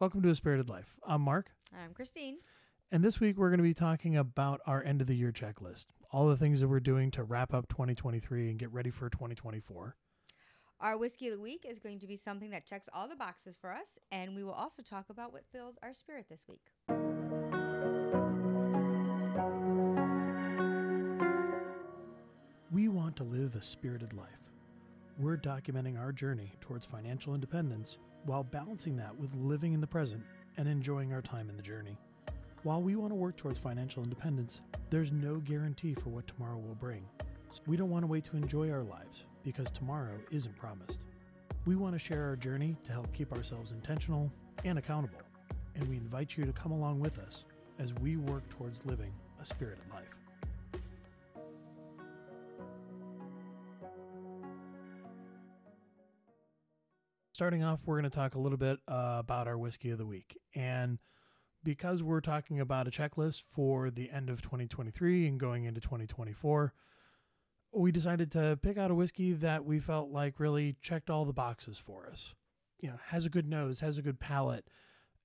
Welcome 0.00 0.22
to 0.22 0.30
A 0.30 0.34
Spirited 0.34 0.70
Life. 0.70 0.94
I'm 1.06 1.20
Mark, 1.20 1.50
I'm 1.74 1.92
Christine. 1.92 2.38
and 2.90 3.04
this 3.04 3.20
week 3.20 3.36
we're 3.36 3.50
going 3.50 3.58
to 3.58 3.62
be 3.62 3.74
talking 3.74 4.16
about 4.16 4.62
our 4.66 4.82
end 4.82 5.02
of 5.02 5.06
the 5.06 5.14
year 5.14 5.30
checklist. 5.30 5.88
All 6.10 6.26
the 6.26 6.38
things 6.38 6.60
that 6.60 6.68
we're 6.68 6.80
doing 6.80 7.10
to 7.10 7.22
wrap 7.22 7.52
up 7.52 7.68
2023 7.68 8.48
and 8.48 8.58
get 8.58 8.72
ready 8.72 8.88
for 8.88 9.10
2024. 9.10 9.94
Our 10.80 10.96
whiskey 10.96 11.28
of 11.28 11.34
the 11.34 11.38
week 11.38 11.66
is 11.68 11.78
going 11.78 11.98
to 11.98 12.06
be 12.06 12.16
something 12.16 12.48
that 12.48 12.64
checks 12.64 12.88
all 12.94 13.08
the 13.08 13.14
boxes 13.14 13.58
for 13.60 13.70
us, 13.74 13.98
and 14.10 14.34
we 14.34 14.42
will 14.42 14.54
also 14.54 14.82
talk 14.82 15.10
about 15.10 15.34
what 15.34 15.44
filled 15.52 15.76
our 15.82 15.92
spirit 15.92 16.24
this 16.30 16.46
week. 16.48 16.62
We 22.72 22.88
want 22.88 23.16
to 23.16 23.24
live 23.24 23.54
a 23.54 23.60
spirited 23.60 24.14
life. 24.14 24.50
We're 25.18 25.36
documenting 25.36 26.00
our 26.00 26.12
journey 26.12 26.54
towards 26.62 26.86
financial 26.86 27.34
independence 27.34 27.98
while 28.24 28.42
balancing 28.42 28.96
that 28.96 29.16
with 29.16 29.34
living 29.34 29.72
in 29.72 29.80
the 29.80 29.86
present 29.86 30.22
and 30.56 30.68
enjoying 30.68 31.12
our 31.12 31.22
time 31.22 31.48
in 31.48 31.56
the 31.56 31.62
journey. 31.62 31.96
While 32.62 32.82
we 32.82 32.94
want 32.94 33.10
to 33.10 33.16
work 33.16 33.36
towards 33.36 33.58
financial 33.58 34.02
independence, 34.02 34.60
there's 34.90 35.12
no 35.12 35.36
guarantee 35.36 35.94
for 35.94 36.10
what 36.10 36.26
tomorrow 36.26 36.58
will 36.58 36.74
bring. 36.74 37.04
So 37.52 37.62
we 37.66 37.76
don't 37.76 37.90
want 37.90 38.02
to 38.02 38.06
wait 38.06 38.24
to 38.24 38.36
enjoy 38.36 38.70
our 38.70 38.82
lives 38.82 39.24
because 39.42 39.70
tomorrow 39.70 40.18
isn't 40.30 40.56
promised. 40.56 41.00
We 41.66 41.76
want 41.76 41.94
to 41.94 41.98
share 41.98 42.24
our 42.24 42.36
journey 42.36 42.76
to 42.84 42.92
help 42.92 43.12
keep 43.12 43.32
ourselves 43.32 43.72
intentional 43.72 44.30
and 44.64 44.78
accountable, 44.78 45.20
and 45.74 45.88
we 45.88 45.96
invite 45.96 46.36
you 46.36 46.44
to 46.44 46.52
come 46.52 46.72
along 46.72 47.00
with 47.00 47.18
us 47.18 47.44
as 47.78 47.94
we 47.94 48.16
work 48.16 48.48
towards 48.50 48.84
living 48.84 49.12
a 49.40 49.44
spirited 49.44 49.84
life. 49.90 50.14
Starting 57.40 57.64
off, 57.64 57.80
we're 57.86 57.98
going 57.98 58.10
to 58.10 58.14
talk 58.14 58.34
a 58.34 58.38
little 58.38 58.58
bit 58.58 58.78
uh, 58.86 59.16
about 59.18 59.48
our 59.48 59.56
whiskey 59.56 59.88
of 59.88 59.96
the 59.96 60.04
week. 60.04 60.36
And 60.54 60.98
because 61.64 62.02
we're 62.02 62.20
talking 62.20 62.60
about 62.60 62.86
a 62.86 62.90
checklist 62.90 63.44
for 63.48 63.90
the 63.90 64.10
end 64.10 64.28
of 64.28 64.42
2023 64.42 65.26
and 65.26 65.40
going 65.40 65.64
into 65.64 65.80
2024, 65.80 66.74
we 67.72 67.92
decided 67.92 68.30
to 68.32 68.58
pick 68.60 68.76
out 68.76 68.90
a 68.90 68.94
whiskey 68.94 69.32
that 69.32 69.64
we 69.64 69.78
felt 69.78 70.10
like 70.10 70.38
really 70.38 70.76
checked 70.82 71.08
all 71.08 71.24
the 71.24 71.32
boxes 71.32 71.78
for 71.78 72.06
us. 72.06 72.34
You 72.82 72.90
know, 72.90 72.96
has 73.06 73.24
a 73.24 73.30
good 73.30 73.48
nose, 73.48 73.80
has 73.80 73.96
a 73.96 74.02
good 74.02 74.20
palate, 74.20 74.68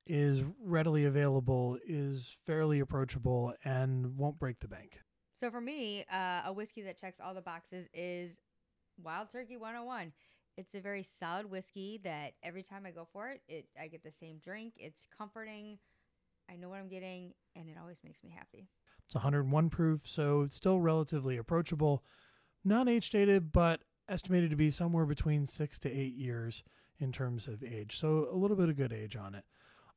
is 0.07 0.45
readily 0.63 1.03
available, 1.03 1.77
is 1.85 2.37
fairly 2.45 2.79
approachable, 2.79 3.53
and 3.65 4.15
won't 4.15 4.39
break 4.39 4.61
the 4.61 4.69
bank. 4.69 5.01
So 5.33 5.51
for 5.51 5.59
me, 5.59 6.05
uh, 6.09 6.43
a 6.45 6.53
whiskey 6.53 6.81
that 6.83 6.97
checks 6.97 7.17
all 7.21 7.33
the 7.33 7.41
boxes 7.41 7.89
is 7.93 8.39
Wild 9.03 9.33
Turkey 9.33 9.57
101. 9.57 10.13
It's 10.57 10.75
a 10.75 10.79
very 10.79 11.03
solid 11.03 11.49
whiskey 11.49 11.99
that 12.03 12.33
every 12.41 12.63
time 12.63 12.85
I 12.85 12.91
go 12.91 13.07
for 13.11 13.29
it, 13.29 13.41
it 13.47 13.65
I 13.79 13.87
get 13.87 14.03
the 14.03 14.11
same 14.11 14.37
drink. 14.43 14.73
It's 14.77 15.07
comforting. 15.17 15.77
I 16.49 16.55
know 16.55 16.69
what 16.69 16.79
I'm 16.79 16.87
getting, 16.87 17.33
and 17.55 17.67
it 17.67 17.77
always 17.79 17.99
makes 18.03 18.23
me 18.23 18.33
happy. 18.35 18.69
It's 19.05 19.15
101 19.15 19.69
proof, 19.69 20.01
so 20.05 20.41
it's 20.41 20.55
still 20.55 20.79
relatively 20.79 21.37
approachable. 21.37 22.03
Not 22.63 22.87
age 22.87 23.09
dated, 23.09 23.51
but 23.51 23.81
estimated 24.07 24.49
to 24.51 24.55
be 24.55 24.69
somewhere 24.69 25.05
between 25.05 25.45
six 25.45 25.77
to 25.79 25.91
eight 25.91 26.15
years 26.15 26.63
in 26.99 27.11
terms 27.11 27.47
of 27.47 27.63
age. 27.63 27.97
So 27.99 28.27
a 28.31 28.35
little 28.35 28.57
bit 28.57 28.69
of 28.69 28.77
good 28.77 28.93
age 28.93 29.15
on 29.15 29.35
it. 29.35 29.43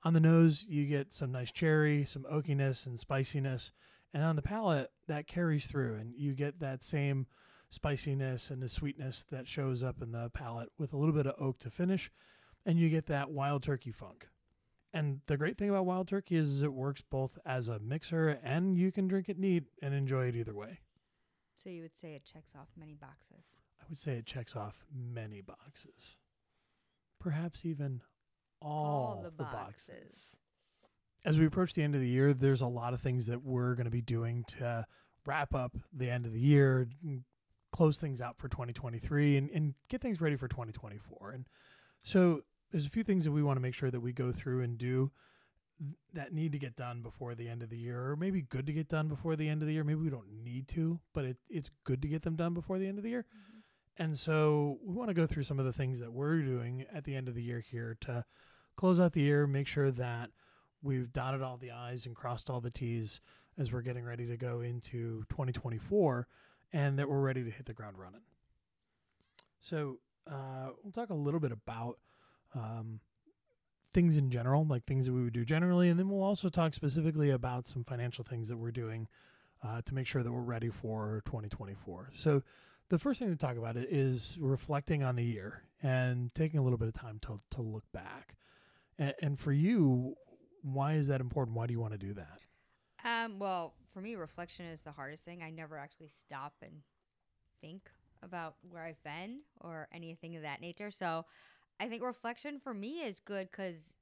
On 0.05 0.13
the 0.13 0.21
nose, 0.21 0.67
you 0.69 0.87
get 0.87 1.13
some 1.13 1.33
nice 1.33 1.51
cherry, 1.51 2.05
some 2.05 2.25
oakiness 2.25 2.87
and 2.87 2.99
spiciness. 2.99 3.73
And 4.15 4.23
on 4.25 4.37
the 4.37 4.43
palate, 4.43 4.91
that 5.07 5.27
carries 5.27 5.67
through, 5.67 5.97
and 5.97 6.15
you 6.17 6.35
get 6.35 6.61
that 6.61 6.83
same 6.83 7.27
spiciness 7.71 8.51
and 8.51 8.63
the 8.63 8.69
sweetness 8.69 9.25
that 9.31 9.49
shows 9.49 9.83
up 9.83 10.03
in 10.03 10.13
the 10.13 10.31
palate 10.31 10.71
with 10.79 10.93
a 10.93 10.97
little 10.97 11.15
bit 11.15 11.27
of 11.27 11.35
oak 11.41 11.59
to 11.61 11.71
finish. 11.71 12.11
And 12.65 12.79
you 12.79 12.89
get 12.89 13.07
that 13.07 13.31
wild 13.31 13.63
turkey 13.63 13.93
funk. 13.93 14.29
And 14.93 15.21
the 15.27 15.37
great 15.37 15.59
thing 15.59 15.69
about 15.69 15.87
wild 15.87 16.09
turkey 16.09 16.37
is 16.37 16.63
it 16.63 16.73
works 16.73 17.03
both 17.03 17.39
as 17.45 17.69
a 17.69 17.79
mixer 17.79 18.39
and 18.43 18.77
you 18.77 18.91
can 18.91 19.07
drink 19.07 19.29
it 19.29 19.39
neat 19.39 19.65
and 19.83 19.95
enjoy 19.95 20.29
it 20.29 20.37
either 20.37 20.55
way. 20.55 20.81
So 21.57 21.71
you 21.71 21.83
would 21.83 21.97
say 21.97 22.15
it 22.15 22.25
checks 22.25 22.53
off 22.59 22.69
many 22.77 22.95
boxes. 22.95 23.55
I 23.81 23.85
would 23.89 23.99
say 23.99 24.13
it 24.13 24.27
checks 24.27 24.57
off 24.57 24.85
many 24.95 25.41
boxes. 25.41 26.19
Perhaps 27.21 27.67
even 27.67 28.01
all, 28.63 29.21
the 29.23 29.31
the 29.31 29.45
boxes. 29.45 30.37
As 31.25 31.39
we 31.39 31.47
approach 31.47 31.75
the 31.75 31.83
end 31.83 31.95
of 31.95 32.01
the 32.01 32.09
year, 32.09 32.33
there's 32.33 32.61
a 32.61 32.67
lot 32.67 32.95
of 32.95 33.01
things 33.01 33.27
that 33.27 33.43
we're 33.43 33.75
going 33.75 33.87
to 33.87 33.91
be 33.91 34.01
doing 34.01 34.45
to 34.59 34.87
wrap 35.27 35.55
up 35.55 35.77
the 35.93 36.09
end 36.11 36.27
of 36.27 36.33
the 36.33 36.41
year, 36.41 36.89
close 37.73 37.99
things 37.99 38.21
out 38.21 38.39
for 38.39 38.49
2023, 38.49 39.37
and, 39.37 39.51
and 39.51 39.75
get 39.89 40.01
things 40.01 40.21
ready 40.21 40.37
for 40.37 40.49
2024. 40.49 41.33
And 41.33 41.47
so 42.03 42.43
there's 42.71 42.87
a 42.87 42.91
few 42.91 43.05
things 43.05 43.25
that 43.25 43.33
we 43.33 43.43
want 43.43 43.57
to 43.57 43.63
make 43.63 43.75
sure 43.75 43.91
that 43.91 44.01
we 44.01 44.13
go 44.13 44.33
through 44.33 44.63
and 44.63 44.79
do 44.79 45.11
that 46.13 46.33
need 46.33 46.53
to 46.53 46.59
get 46.59 46.75
done 46.75 47.03
before 47.03 47.35
the 47.35 47.49
end 47.49 47.63
of 47.63 47.71
the 47.71 47.79
year, 47.79 48.11
or 48.11 48.17
maybe 48.17 48.43
good 48.43 48.67
to 48.67 48.73
get 48.73 48.89
done 48.89 49.09
before 49.09 49.37
the 49.37 49.49
end 49.49 49.63
of 49.63 49.69
the 49.69 49.75
year. 49.75 49.85
Maybe 49.85 50.01
we 50.01 50.11
don't 50.11 50.43
need 50.43 50.67
to, 50.69 50.99
but 51.15 51.25
it, 51.25 51.37
it's 51.49 51.71
good 51.85 52.03
to 52.03 52.09
get 52.09 52.23
them 52.23 52.37
done 52.37 52.55
before 52.55 52.79
the 52.79 52.87
end 52.87 52.99
of 52.99 53.05
the 53.05 53.11
year. 53.11 53.25
Mm-hmm. 53.25 54.03
And 54.03 54.17
so 54.17 54.79
we 54.85 54.95
want 54.95 55.09
to 55.09 55.15
go 55.15 55.27
through 55.27 55.45
some 55.45 55.59
of 55.59 55.65
the 55.65 55.73
things 55.73 56.01
that 56.01 56.13
we're 56.13 56.43
doing 56.43 56.85
at 56.93 57.05
the 57.05 57.15
end 57.15 57.29
of 57.29 57.35
the 57.35 57.43
year 57.43 57.61
here 57.61 57.97
to 58.03 58.25
close 58.77 59.01
out 59.01 59.13
the 59.13 59.23
year, 59.23 59.47
make 59.47 59.67
sure 59.67 59.91
that 59.91 60.31
we've 60.83 61.13
dotted 61.13 61.43
all 61.43 61.57
the 61.57 61.73
I's 61.73 62.07
and 62.07 62.15
crossed 62.15 62.49
all 62.49 62.61
the 62.61 62.71
T's 62.71 63.21
as 63.59 63.73
we're 63.73 63.83
getting 63.83 64.05
ready 64.05 64.27
to 64.27 64.37
go 64.37 64.61
into 64.61 65.25
2024 65.31 66.29
and 66.73 66.99
that 66.99 67.09
we're 67.09 67.21
ready 67.21 67.45
to 67.45 67.51
hit 67.51 67.67
the 67.67 67.75
ground 67.75 67.97
running. 67.99 68.21
So 69.61 69.99
uh, 70.31 70.71
we'll 70.83 70.93
talk 70.93 71.11
a 71.11 71.15
little 71.15 71.41
bit 71.41 71.53
about 71.53 71.99
um, 72.55 73.01
things 73.93 74.17
in 74.17 74.31
general, 74.31 74.67
like 74.67 74.85
things 74.85 75.07
that 75.07 75.13
we 75.13 75.23
would 75.23 75.33
do 75.33 75.45
generally, 75.45 75.89
and 75.89 75.99
then 75.99 76.09
we'll 76.09 76.23
also 76.23 76.49
talk 76.49 76.75
specifically 76.75 77.31
about 77.31 77.67
some 77.67 77.85
financial 77.85 78.25
things 78.25 78.49
that 78.49 78.57
we're 78.57 78.71
doing 78.71 79.09
uh, 79.67 79.83
to 79.83 79.95
make 79.95 80.07
sure 80.07 80.23
that 80.23 80.31
we're 80.31 80.41
ready 80.41 80.71
for 80.71 81.23
2024. 81.27 82.11
So 82.15 82.43
the 82.89 82.99
first 82.99 83.19
thing 83.21 83.29
to 83.29 83.37
talk 83.37 83.57
about 83.57 83.77
is 83.77 84.39
reflecting 84.41 85.03
on 85.03 85.17
the 85.17 85.25
year 85.25 85.65
and 85.83 86.33
taking 86.35 86.59
a 86.59 86.63
little 86.63 86.79
bit 86.79 86.89
of 86.89 86.95
time 86.95 87.19
to 87.23 87.39
to 87.51 87.63
look 87.63 87.85
back. 87.93 88.37
And, 88.99 89.15
and 89.21 89.39
for 89.39 89.53
you, 89.53 90.15
why 90.63 90.95
is 90.95 91.09
that 91.09 91.21
important? 91.21 91.57
Why 91.57 91.67
do 91.67 91.73
you 91.73 91.81
want 91.81 91.93
to 91.93 91.99
do 91.99 92.15
that? 92.15 92.41
Um, 93.05 93.39
well, 93.39 93.75
for 93.99 94.03
me, 94.03 94.15
reflection 94.15 94.65
is 94.65 94.83
the 94.83 94.93
hardest 94.93 95.25
thing. 95.25 95.43
I 95.43 95.51
never 95.51 95.77
actually 95.77 96.11
stop 96.17 96.55
and 96.63 96.71
think 97.61 97.91
about 98.23 98.55
where 98.71 98.85
I've 98.85 99.03
been 99.03 99.41
or 99.61 99.89
anything 99.93 100.37
of 100.37 100.43
that 100.43 100.61
nature. 100.61 100.93
So 100.93 101.25
I 101.81 101.89
think 101.89 102.05
reflection 102.05 102.61
for 102.63 102.73
me 102.73 103.01
is 103.01 103.19
good 103.19 103.51
because 103.51 103.97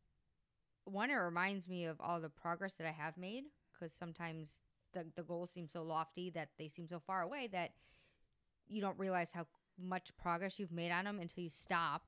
one, 0.85 1.09
it 1.09 1.15
reminds 1.15 1.67
me 1.67 1.87
of 1.87 1.99
all 1.99 2.21
the 2.21 2.29
progress 2.29 2.75
that 2.75 2.87
I 2.87 2.91
have 2.91 3.17
made 3.17 3.45
because 3.73 3.91
sometimes 3.99 4.61
the, 4.93 5.06
the 5.17 5.23
goals 5.23 5.53
seem 5.53 5.67
so 5.67 5.83
lofty 5.83 6.29
that 6.29 6.51
they 6.59 6.69
seem 6.69 6.87
so 6.87 6.99
far 6.99 7.23
away 7.23 7.49
that 7.53 7.71
you 8.69 8.83
don't 8.83 8.99
realize 8.99 9.33
how 9.33 9.47
much 9.83 10.15
progress 10.19 10.59
you've 10.59 10.73
made 10.73 10.91
on 10.91 11.06
them 11.06 11.21
until 11.21 11.43
you 11.43 11.49
stop 11.49 12.03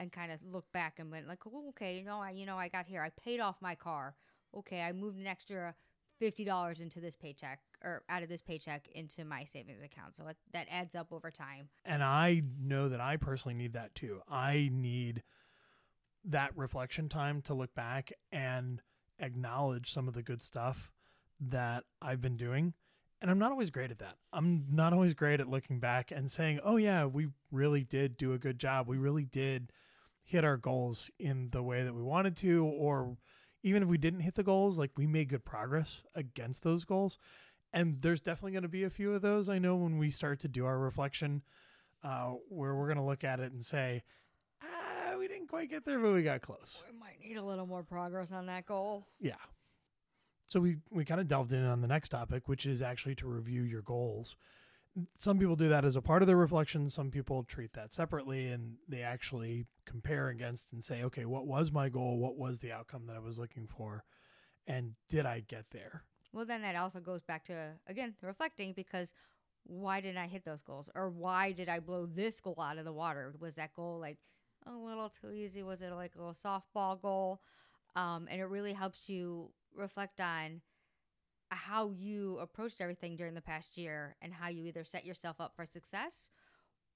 and 0.00 0.10
kind 0.10 0.32
of 0.32 0.40
look 0.44 0.72
back 0.72 0.98
and 0.98 1.12
went 1.12 1.28
like, 1.28 1.46
oh, 1.46 1.68
okay, 1.68 1.96
you 1.96 2.04
know, 2.04 2.18
I 2.18 2.30
you 2.30 2.44
know 2.44 2.56
I 2.56 2.66
got 2.66 2.86
here. 2.86 3.02
I 3.02 3.10
paid 3.10 3.38
off 3.38 3.54
my 3.60 3.76
car. 3.76 4.16
Okay, 4.56 4.82
I 4.82 4.90
moved 4.90 5.20
an 5.20 5.28
extra 5.28 5.76
fifty 6.18 6.44
dollars 6.44 6.80
into 6.80 7.00
this 7.00 7.16
paycheck 7.16 7.60
or 7.82 8.02
out 8.08 8.22
of 8.22 8.28
this 8.28 8.40
paycheck 8.40 8.88
into 8.88 9.24
my 9.24 9.44
savings 9.44 9.82
account. 9.82 10.16
So 10.16 10.24
that 10.52 10.66
adds 10.70 10.94
up 10.94 11.12
over 11.12 11.30
time. 11.30 11.68
And 11.84 12.02
I 12.02 12.42
know 12.60 12.88
that 12.88 13.00
I 13.00 13.16
personally 13.16 13.54
need 13.54 13.74
that 13.74 13.94
too. 13.94 14.20
I 14.28 14.70
need 14.72 15.22
that 16.24 16.56
reflection 16.56 17.08
time 17.08 17.42
to 17.42 17.54
look 17.54 17.74
back 17.74 18.12
and 18.32 18.80
acknowledge 19.18 19.92
some 19.92 20.08
of 20.08 20.14
the 20.14 20.22
good 20.22 20.40
stuff 20.40 20.90
that 21.40 21.84
I've 22.00 22.20
been 22.20 22.36
doing. 22.36 22.74
And 23.20 23.30
I'm 23.30 23.38
not 23.38 23.52
always 23.52 23.70
great 23.70 23.90
at 23.90 23.98
that. 24.00 24.16
I'm 24.32 24.66
not 24.70 24.92
always 24.92 25.14
great 25.14 25.40
at 25.40 25.48
looking 25.48 25.80
back 25.80 26.10
and 26.10 26.30
saying, 26.30 26.60
oh, 26.64 26.76
yeah, 26.76 27.06
we 27.06 27.28
really 27.50 27.82
did 27.82 28.16
do 28.16 28.32
a 28.32 28.38
good 28.38 28.58
job. 28.58 28.86
We 28.86 28.98
really 28.98 29.24
did 29.24 29.72
hit 30.22 30.44
our 30.44 30.56
goals 30.56 31.10
in 31.18 31.48
the 31.50 31.62
way 31.62 31.84
that 31.84 31.94
we 31.94 32.02
wanted 32.02 32.36
to. 32.38 32.64
Or 32.64 33.16
even 33.64 33.82
if 33.82 33.88
we 33.88 33.98
didn't 33.98 34.20
hit 34.20 34.34
the 34.34 34.42
goals, 34.42 34.78
like 34.78 34.90
we 34.96 35.06
made 35.06 35.30
good 35.30 35.44
progress 35.44 36.04
against 36.14 36.62
those 36.62 36.84
goals. 36.84 37.18
And 37.72 37.98
there's 38.00 38.20
definitely 38.20 38.52
going 38.52 38.62
to 38.62 38.68
be 38.68 38.84
a 38.84 38.90
few 38.90 39.14
of 39.14 39.22
those. 39.22 39.48
I 39.48 39.58
know 39.58 39.74
when 39.74 39.98
we 39.98 40.10
start 40.10 40.38
to 40.40 40.48
do 40.48 40.66
our 40.66 40.78
reflection, 40.78 41.42
uh, 42.04 42.34
where 42.48 42.74
we're 42.74 42.86
going 42.86 42.98
to 42.98 43.02
look 43.02 43.24
at 43.24 43.40
it 43.40 43.52
and 43.52 43.64
say, 43.64 44.04
ah, 44.62 45.16
we 45.18 45.26
didn't 45.26 45.48
quite 45.48 45.70
get 45.70 45.86
there, 45.86 45.98
but 45.98 46.12
we 46.12 46.22
got 46.22 46.42
close. 46.42 46.84
We 46.92 46.96
might 46.96 47.18
need 47.18 47.38
a 47.38 47.42
little 47.42 47.66
more 47.66 47.82
progress 47.82 48.32
on 48.32 48.46
that 48.46 48.66
goal. 48.66 49.08
Yeah. 49.18 49.32
So 50.46 50.60
we 50.60 50.76
we 50.90 51.06
kind 51.06 51.22
of 51.22 51.26
delved 51.26 51.54
in 51.54 51.64
on 51.64 51.80
the 51.80 51.88
next 51.88 52.10
topic, 52.10 52.48
which 52.48 52.66
is 52.66 52.82
actually 52.82 53.14
to 53.16 53.26
review 53.26 53.62
your 53.62 53.80
goals. 53.80 54.36
Some 55.18 55.38
people 55.38 55.56
do 55.56 55.68
that 55.68 55.84
as 55.84 55.96
a 55.96 56.02
part 56.02 56.22
of 56.22 56.28
their 56.28 56.36
reflection. 56.36 56.88
Some 56.88 57.10
people 57.10 57.42
treat 57.42 57.72
that 57.72 57.92
separately 57.92 58.48
and 58.48 58.76
they 58.88 59.02
actually 59.02 59.66
compare 59.86 60.28
against 60.28 60.72
and 60.72 60.82
say, 60.84 61.02
okay, 61.02 61.24
what 61.24 61.46
was 61.46 61.72
my 61.72 61.88
goal? 61.88 62.18
What 62.18 62.36
was 62.36 62.58
the 62.58 62.72
outcome 62.72 63.06
that 63.06 63.16
I 63.16 63.20
was 63.20 63.38
looking 63.38 63.66
for? 63.66 64.04
And 64.66 64.92
did 65.08 65.26
I 65.26 65.40
get 65.40 65.66
there? 65.72 66.04
Well, 66.32 66.44
then 66.44 66.62
that 66.62 66.76
also 66.76 67.00
goes 67.00 67.22
back 67.22 67.44
to 67.46 67.72
again 67.86 68.14
reflecting 68.22 68.72
because 68.72 69.14
why 69.64 70.00
didn't 70.00 70.18
I 70.18 70.26
hit 70.26 70.44
those 70.44 70.62
goals, 70.62 70.90
or 70.94 71.08
why 71.08 71.52
did 71.52 71.68
I 71.68 71.80
blow 71.80 72.06
this 72.06 72.40
goal 72.40 72.60
out 72.60 72.78
of 72.78 72.84
the 72.84 72.92
water? 72.92 73.34
Was 73.38 73.54
that 73.54 73.72
goal 73.72 73.98
like 73.98 74.18
a 74.66 74.72
little 74.72 75.08
too 75.08 75.32
easy? 75.32 75.62
Was 75.62 75.80
it 75.80 75.90
like 75.92 76.14
a 76.14 76.18
little 76.18 76.34
softball 76.34 77.00
goal? 77.00 77.40
Um, 77.96 78.28
and 78.30 78.40
it 78.40 78.44
really 78.44 78.72
helps 78.72 79.08
you 79.08 79.50
reflect 79.74 80.20
on 80.20 80.60
how 81.50 81.90
you 81.90 82.38
approached 82.38 82.80
everything 82.80 83.16
during 83.16 83.34
the 83.34 83.40
past 83.40 83.76
year 83.76 84.16
and 84.22 84.32
how 84.32 84.48
you 84.48 84.64
either 84.64 84.84
set 84.84 85.04
yourself 85.04 85.40
up 85.40 85.54
for 85.54 85.66
success 85.66 86.30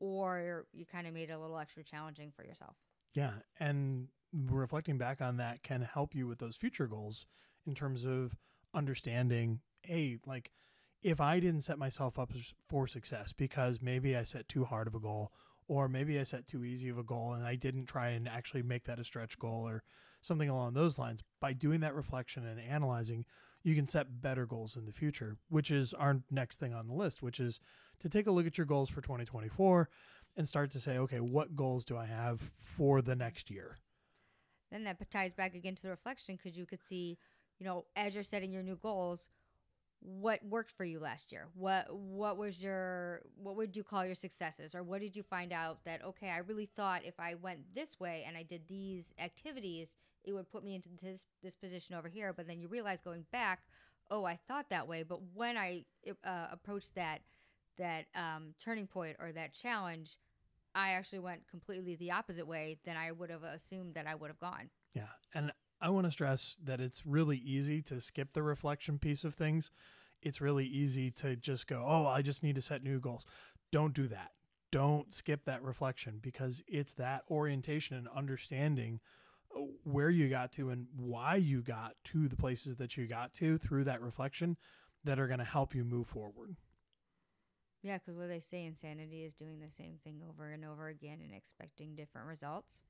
or 0.00 0.66
you 0.72 0.84
kind 0.86 1.06
of 1.06 1.14
made 1.14 1.30
it 1.30 1.32
a 1.32 1.38
little 1.38 1.58
extra 1.58 1.82
challenging 1.82 2.32
for 2.34 2.44
yourself. 2.44 2.76
Yeah. 3.14 3.32
And 3.58 4.08
reflecting 4.32 4.98
back 4.98 5.20
on 5.20 5.36
that 5.38 5.62
can 5.62 5.82
help 5.82 6.14
you 6.14 6.26
with 6.26 6.38
those 6.38 6.56
future 6.56 6.86
goals 6.86 7.26
in 7.66 7.74
terms 7.74 8.04
of 8.04 8.36
understanding, 8.74 9.60
hey, 9.82 10.18
like 10.26 10.52
if 11.02 11.20
I 11.20 11.40
didn't 11.40 11.62
set 11.62 11.78
myself 11.78 12.18
up 12.18 12.32
for 12.68 12.86
success 12.86 13.32
because 13.32 13.80
maybe 13.80 14.16
I 14.16 14.22
set 14.24 14.48
too 14.48 14.64
hard 14.64 14.86
of 14.86 14.94
a 14.94 15.00
goal 15.00 15.32
or 15.66 15.88
maybe 15.88 16.18
I 16.18 16.22
set 16.22 16.46
too 16.46 16.64
easy 16.64 16.88
of 16.88 16.98
a 16.98 17.02
goal 17.02 17.34
and 17.34 17.44
I 17.44 17.54
didn't 17.54 17.86
try 17.86 18.10
and 18.10 18.28
actually 18.28 18.62
make 18.62 18.84
that 18.84 18.98
a 18.98 19.04
stretch 19.04 19.38
goal 19.38 19.68
or 19.68 19.82
something 20.20 20.48
along 20.48 20.74
those 20.74 20.98
lines. 20.98 21.22
By 21.40 21.52
doing 21.52 21.80
that 21.80 21.94
reflection 21.94 22.46
and 22.46 22.60
analyzing, 22.60 23.24
you 23.62 23.74
can 23.74 23.86
set 23.86 24.20
better 24.20 24.46
goals 24.46 24.76
in 24.76 24.86
the 24.86 24.92
future, 24.92 25.36
which 25.48 25.70
is 25.70 25.92
our 25.94 26.20
next 26.30 26.60
thing 26.60 26.74
on 26.74 26.86
the 26.86 26.94
list, 26.94 27.22
which 27.22 27.40
is 27.40 27.60
to 28.00 28.08
take 28.08 28.26
a 28.26 28.30
look 28.30 28.46
at 28.46 28.56
your 28.56 28.66
goals 28.66 28.88
for 28.88 29.00
2024 29.00 29.88
and 30.36 30.46
start 30.46 30.70
to 30.70 30.80
say, 30.80 30.98
okay, 30.98 31.20
what 31.20 31.56
goals 31.56 31.84
do 31.84 31.96
I 31.96 32.06
have 32.06 32.40
for 32.60 33.02
the 33.02 33.16
next 33.16 33.50
year? 33.50 33.76
Then 34.70 34.84
that 34.84 35.10
ties 35.10 35.34
back 35.34 35.54
again 35.54 35.74
to 35.76 35.82
the 35.82 35.88
reflection 35.88 36.36
because 36.36 36.56
you 36.56 36.66
could 36.66 36.86
see, 36.86 37.18
you 37.58 37.66
know, 37.66 37.86
as 37.96 38.14
you're 38.14 38.22
setting 38.22 38.52
your 38.52 38.62
new 38.62 38.76
goals, 38.76 39.28
what 40.00 40.44
worked 40.44 40.70
for 40.70 40.84
you 40.84 41.00
last 41.00 41.32
year 41.32 41.48
what 41.54 41.92
what 41.92 42.36
was 42.36 42.62
your 42.62 43.20
what 43.36 43.56
would 43.56 43.76
you 43.76 43.82
call 43.82 44.06
your 44.06 44.14
successes 44.14 44.74
or 44.74 44.82
what 44.82 45.00
did 45.00 45.16
you 45.16 45.22
find 45.22 45.52
out 45.52 45.82
that 45.84 46.04
okay 46.04 46.30
i 46.30 46.38
really 46.38 46.66
thought 46.66 47.04
if 47.04 47.18
i 47.18 47.34
went 47.34 47.58
this 47.74 47.98
way 47.98 48.24
and 48.26 48.36
i 48.36 48.42
did 48.42 48.62
these 48.68 49.12
activities 49.18 49.96
it 50.28 50.34
would 50.34 50.50
put 50.50 50.62
me 50.62 50.75
into 50.75 50.88
this 51.02 51.22
this 51.42 51.54
position 51.54 51.94
over 51.94 52.08
here 52.08 52.32
but 52.32 52.46
then 52.46 52.60
you 52.60 52.69
realize 52.69 53.00
going 53.00 53.25
back 53.32 53.60
oh 54.10 54.25
i 54.25 54.38
thought 54.46 54.69
that 54.69 54.86
way 54.86 55.02
but 55.02 55.19
when 55.34 55.56
i 55.56 55.84
uh, 56.25 56.46
approached 56.52 56.94
that 56.94 57.20
that 57.78 58.06
um, 58.14 58.54
turning 58.62 58.86
point 58.86 59.16
or 59.20 59.32
that 59.32 59.52
challenge 59.52 60.19
i 60.75 60.90
actually 60.90 61.19
went 61.19 61.40
completely 61.48 61.96
the 61.96 62.10
opposite 62.10 62.46
way 62.46 62.78
than 62.84 62.96
i 62.96 63.10
would 63.10 63.30
have 63.30 63.42
assumed 63.42 63.94
that 63.94 64.06
i 64.06 64.14
would 64.14 64.28
have 64.28 64.38
gone 64.38 64.69
yeah 64.94 65.08
and 65.34 65.50
I 65.80 65.90
want 65.90 66.06
to 66.06 66.10
stress 66.10 66.56
that 66.64 66.80
it's 66.80 67.06
really 67.06 67.36
easy 67.36 67.82
to 67.82 68.00
skip 68.00 68.32
the 68.32 68.42
reflection 68.42 68.98
piece 68.98 69.25
of 69.25 69.34
things. 69.34 69.70
It's 70.20 70.40
really 70.40 70.66
easy 70.66 71.10
to 71.12 71.36
just 71.36 71.69
go, 71.69 71.84
oh, 71.86 72.06
I 72.06 72.22
just 72.22 72.42
need 72.42 72.56
to 72.56 72.62
set 72.62 72.82
new 72.82 72.98
goals. 72.98 73.25
Don't 73.70 73.94
do 73.94 74.08
that. 74.08 74.32
Don't 74.72 75.14
skip 75.14 75.44
that 75.44 75.62
reflection 75.62 76.19
because 76.20 76.62
it's 76.66 76.94
that 76.94 77.22
orientation 77.30 77.96
and 77.96 78.08
understanding 78.08 79.00
where 79.84 80.10
you 80.10 80.28
got 80.28 80.52
to 80.52 80.70
and 80.70 80.86
why 80.96 81.36
you 81.36 81.62
got 81.62 81.94
to 82.04 82.28
the 82.28 82.36
places 82.36 82.76
that 82.76 82.96
you 82.96 83.06
got 83.06 83.32
to 83.34 83.58
through 83.58 83.84
that 83.84 84.02
reflection 84.02 84.56
that 85.04 85.18
are 85.18 85.26
going 85.26 85.38
to 85.38 85.44
help 85.44 85.74
you 85.74 85.84
move 85.84 86.06
forward. 86.06 86.56
Yeah, 87.82 87.98
because 87.98 88.18
what 88.18 88.28
they 88.28 88.40
say 88.40 88.64
insanity 88.64 89.24
is 89.24 89.34
doing 89.34 89.60
the 89.60 89.70
same 89.70 89.94
thing 90.02 90.20
over 90.28 90.50
and 90.50 90.64
over 90.64 90.88
again 90.88 91.20
and 91.22 91.32
expecting 91.32 91.94
different 91.94 92.26
results. 92.26 92.82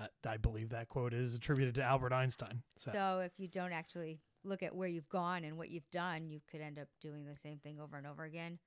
Uh, 0.00 0.06
I 0.26 0.38
believe 0.38 0.70
that 0.70 0.88
quote 0.88 1.12
is 1.12 1.34
attributed 1.34 1.74
to 1.74 1.82
Albert 1.82 2.12
Einstein. 2.12 2.62
So. 2.76 2.92
so 2.92 3.18
if 3.20 3.32
you 3.36 3.48
don't 3.48 3.72
actually 3.72 4.20
look 4.42 4.62
at 4.62 4.74
where 4.74 4.88
you've 4.88 5.08
gone 5.08 5.44
and 5.44 5.58
what 5.58 5.70
you've 5.70 5.90
done, 5.90 6.30
you 6.30 6.40
could 6.50 6.62
end 6.62 6.78
up 6.78 6.88
doing 7.00 7.26
the 7.26 7.36
same 7.36 7.58
thing 7.58 7.78
over 7.78 7.98
and 7.98 8.06
over 8.06 8.24
again, 8.24 8.58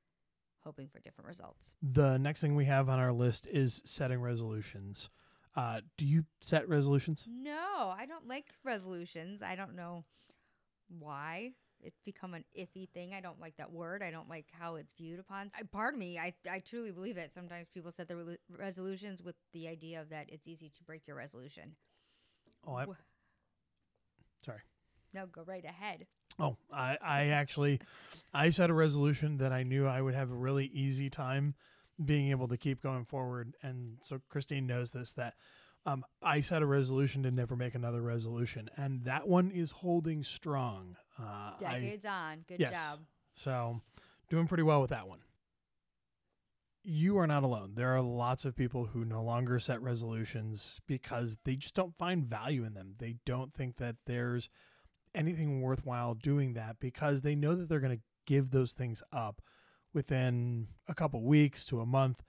hoping 0.63 0.87
for 0.87 0.99
different 0.99 1.27
results. 1.27 1.73
The 1.81 2.17
next 2.17 2.41
thing 2.41 2.55
we 2.55 2.65
have 2.65 2.87
on 2.87 2.99
our 2.99 3.11
list 3.11 3.47
is 3.51 3.81
setting 3.85 4.21
resolutions. 4.21 5.09
Uh, 5.55 5.81
do 5.97 6.05
you 6.05 6.25
set 6.41 6.67
resolutions? 6.67 7.25
No, 7.27 7.93
I 7.97 8.05
don't 8.05 8.27
like 8.27 8.47
resolutions. 8.63 9.41
I 9.41 9.55
don't 9.55 9.75
know 9.75 10.03
why 10.99 11.51
it's 11.81 11.99
become 12.05 12.33
an 12.33 12.43
iffy 12.57 12.89
thing. 12.89 13.13
I 13.13 13.21
don't 13.21 13.39
like 13.39 13.55
that 13.57 13.71
word. 13.71 14.03
I 14.03 14.11
don't 14.11 14.29
like 14.29 14.47
how 14.51 14.75
it's 14.75 14.93
viewed 14.93 15.19
upon. 15.19 15.51
I, 15.57 15.63
pardon 15.63 15.99
me. 15.99 16.17
I, 16.17 16.33
I 16.49 16.59
truly 16.59 16.91
believe 16.91 17.17
it. 17.17 17.31
Sometimes 17.33 17.67
people 17.73 17.91
set 17.91 18.07
their 18.07 18.17
re- 18.17 18.37
resolutions 18.49 19.21
with 19.21 19.35
the 19.53 19.67
idea 19.67 20.01
of 20.01 20.09
that 20.09 20.29
it's 20.29 20.47
easy 20.47 20.69
to 20.69 20.83
break 20.83 21.07
your 21.07 21.15
resolution. 21.15 21.75
Oh, 22.67 22.73
I, 22.75 22.85
sorry. 24.43 24.59
No, 25.13 25.27
go 25.27 25.43
right 25.45 25.63
ahead. 25.63 26.07
Oh, 26.39 26.57
I, 26.73 26.97
I 27.01 27.25
actually, 27.27 27.79
I 28.33 28.49
set 28.49 28.69
a 28.69 28.73
resolution 28.73 29.37
that 29.37 29.53
I 29.53 29.63
knew 29.63 29.87
I 29.87 30.01
would 30.01 30.15
have 30.15 30.31
a 30.31 30.35
really 30.35 30.65
easy 30.65 31.09
time 31.09 31.53
being 32.03 32.31
able 32.31 32.47
to 32.47 32.57
keep 32.57 32.81
going 32.81 33.05
forward. 33.05 33.55
And 33.61 33.97
so 34.01 34.21
Christine 34.29 34.67
knows 34.67 34.91
this 34.91 35.13
that 35.13 35.35
um, 35.85 36.03
I 36.21 36.41
set 36.41 36.61
a 36.61 36.65
resolution 36.65 37.23
to 37.23 37.31
never 37.31 37.55
make 37.55 37.75
another 37.75 38.01
resolution, 38.01 38.69
and 38.75 39.03
that 39.03 39.27
one 39.27 39.51
is 39.51 39.69
holding 39.69 40.23
strong. 40.23 40.97
Uh, 41.19 41.51
Decades 41.59 42.05
I, 42.05 42.31
on, 42.31 42.45
good 42.47 42.59
yes, 42.59 42.73
job. 42.73 42.99
So, 43.33 43.81
doing 44.29 44.47
pretty 44.47 44.63
well 44.63 44.81
with 44.81 44.89
that 44.89 45.07
one. 45.07 45.19
You 46.83 47.17
are 47.19 47.27
not 47.27 47.43
alone. 47.43 47.73
There 47.75 47.95
are 47.95 48.01
lots 48.01 48.45
of 48.45 48.55
people 48.55 48.85
who 48.85 49.05
no 49.05 49.23
longer 49.23 49.59
set 49.59 49.81
resolutions 49.81 50.81
because 50.87 51.37
they 51.43 51.55
just 51.55 51.75
don't 51.75 51.97
find 51.97 52.25
value 52.25 52.63
in 52.63 52.73
them. 52.73 52.95
They 52.97 53.17
don't 53.25 53.53
think 53.53 53.77
that 53.77 53.95
there's 54.05 54.49
anything 55.13 55.61
worthwhile 55.61 56.13
doing 56.13 56.53
that 56.53 56.79
because 56.79 57.21
they 57.21 57.35
know 57.35 57.55
that 57.55 57.69
they're 57.69 57.79
going 57.79 57.97
to 57.97 58.03
give 58.25 58.51
those 58.51 58.73
things 58.73 59.01
up 59.11 59.41
within 59.95 60.67
a 60.87 60.93
couple 60.93 61.23
weeks 61.23 61.65
to 61.65 61.81
a 61.81 61.85
month 61.85 62.21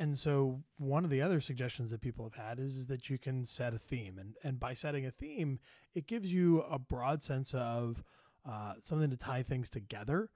and 0.00 0.16
so 0.16 0.62
one 0.78 1.04
of 1.04 1.10
the 1.10 1.20
other 1.20 1.40
suggestions 1.40 1.90
that 1.90 2.00
people 2.00 2.24
have 2.24 2.42
had 2.42 2.58
is, 2.58 2.74
is 2.74 2.86
that 2.86 3.10
you 3.10 3.18
can 3.18 3.44
set 3.44 3.74
a 3.74 3.78
theme. 3.78 4.18
And, 4.18 4.34
and 4.42 4.58
by 4.58 4.72
setting 4.72 5.04
a 5.04 5.10
theme, 5.10 5.58
it 5.94 6.06
gives 6.06 6.32
you 6.32 6.62
a 6.62 6.78
broad 6.78 7.22
sense 7.22 7.52
of 7.52 8.02
uh, 8.48 8.72
something 8.80 9.10
to 9.10 9.18
tie 9.18 9.42
things 9.42 9.68
together 9.68 10.30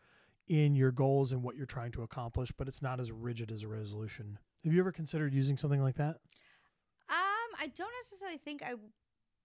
in 0.47 0.77
your 0.77 0.93
goals 0.93 1.33
and 1.33 1.43
what 1.43 1.57
you're 1.57 1.65
trying 1.65 1.93
to 1.93 2.03
accomplish, 2.03 2.53
but 2.53 2.69
it's 2.69 2.83
not 2.83 3.01
as 3.01 3.11
rigid 3.11 3.51
as 3.51 3.63
a 3.63 3.69
resolution. 3.69 4.39
Have 4.65 4.75
you 4.75 4.81
ever 4.81 4.93
considered 4.93 5.33
using 5.33 5.57
something 5.57 5.81
like 5.81 5.97
that? 5.97 6.17
Um, 7.09 7.51
I 7.59 7.71
don't 7.75 7.93
necessarily 8.03 8.37
think 8.37 8.63
I 8.63 8.75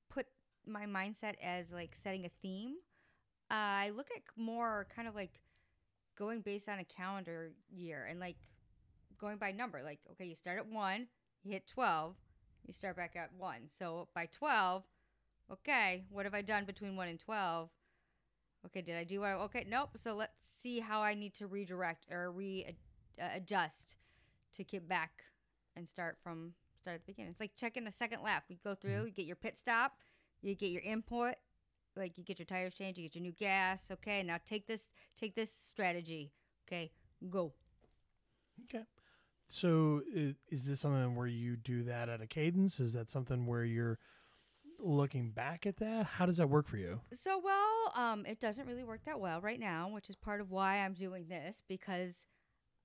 put 0.10 0.26
my 0.68 0.86
mindset 0.86 1.36
as 1.42 1.72
like 1.72 1.96
setting 2.04 2.26
a 2.26 2.30
theme. 2.42 2.76
Uh, 3.50 3.54
I 3.56 3.92
look 3.96 4.10
at 4.14 4.22
more 4.36 4.86
kind 4.94 5.08
of 5.08 5.16
like 5.16 5.40
going 6.20 6.42
based 6.42 6.68
on 6.68 6.80
a 6.80 6.84
calendar 6.84 7.54
year 7.72 8.06
and 8.10 8.20
like 8.20 8.36
going 9.20 9.38
by 9.38 9.52
number. 9.52 9.82
Like, 9.84 10.00
okay, 10.12 10.26
you 10.26 10.36
start 10.36 10.60
at 10.60 10.68
one, 10.68 11.08
you 11.44 11.54
hit 11.54 11.68
12, 11.68 12.20
you 12.68 12.74
start 12.74 12.98
back 12.98 13.16
at 13.16 13.32
one. 13.38 13.70
So 13.70 14.10
by 14.14 14.28
12, 14.32 14.86
okay, 15.52 16.04
what 16.10 16.26
have 16.26 16.34
I 16.34 16.42
done 16.42 16.66
between 16.66 16.96
one 16.96 17.08
and 17.08 17.20
12? 17.20 17.72
Okay, 18.66 18.82
did 18.82 18.98
I 18.98 19.06
do 19.06 19.22
what? 19.22 19.30
I, 19.30 19.34
okay, 19.34 19.66
nope. 19.68 19.92
So 19.96 20.16
let's 20.16 20.34
see 20.62 20.80
how 20.80 21.02
I 21.02 21.14
need 21.14 21.34
to 21.36 21.48
redirect 21.48 22.08
or 22.12 22.32
readjust 22.32 23.96
to 24.54 24.64
get 24.64 24.88
back 24.88 25.24
and 25.76 25.88
start 25.88 26.18
from 26.22 26.54
start 26.82 26.96
at 26.96 27.06
the 27.06 27.12
beginning. 27.12 27.32
It's 27.32 27.40
like 27.40 27.56
checking 27.56 27.88
a 27.88 27.92
second 27.92 28.22
lap. 28.22 28.44
You 28.50 28.58
go 28.64 28.76
through, 28.76 28.92
mm-hmm. 28.92 29.08
you 29.08 29.12
get 29.12 29.26
your 29.26 29.36
pit 29.38 29.58
stop, 29.58 29.94
you 30.42 30.56
get 30.56 30.70
your 30.70 30.82
input, 30.82 31.36
like 32.00 32.18
you 32.18 32.24
get 32.24 32.40
your 32.40 32.46
tires 32.46 32.74
changed, 32.74 32.98
you 32.98 33.06
get 33.06 33.16
your 33.16 33.22
new 33.22 33.34
gas. 33.34 33.92
Okay, 33.92 34.24
now 34.24 34.38
take 34.46 34.66
this 34.66 34.82
take 35.16 35.36
this 35.36 35.52
strategy. 35.52 36.32
Okay, 36.68 36.92
go. 37.30 37.54
Okay. 38.64 38.86
So 39.48 40.02
is 40.14 40.66
this 40.66 40.80
something 40.80 41.16
where 41.16 41.28
you 41.28 41.56
do 41.56 41.84
that 41.84 42.08
at 42.08 42.22
a 42.22 42.28
cadence? 42.28 42.80
Is 42.80 42.94
that 42.94 43.10
something 43.10 43.48
where 43.48 43.64
you're 43.64 43.98
looking 44.78 45.32
back 45.32 45.66
at 45.66 45.78
that? 45.78 46.06
How 46.06 46.26
does 46.28 46.38
that 46.38 46.50
work 46.50 46.68
for 46.68 46.78
you? 46.78 47.02
So 47.12 47.42
well, 47.44 47.92
um, 47.96 48.26
it 48.26 48.40
doesn't 48.40 48.68
really 48.68 48.84
work 48.84 49.02
that 49.06 49.20
well 49.20 49.42
right 49.42 49.60
now, 49.60 49.90
which 49.90 50.10
is 50.10 50.16
part 50.16 50.40
of 50.40 50.52
why 50.52 50.78
I'm 50.78 50.94
doing 50.94 51.28
this 51.28 51.64
because, 51.68 52.28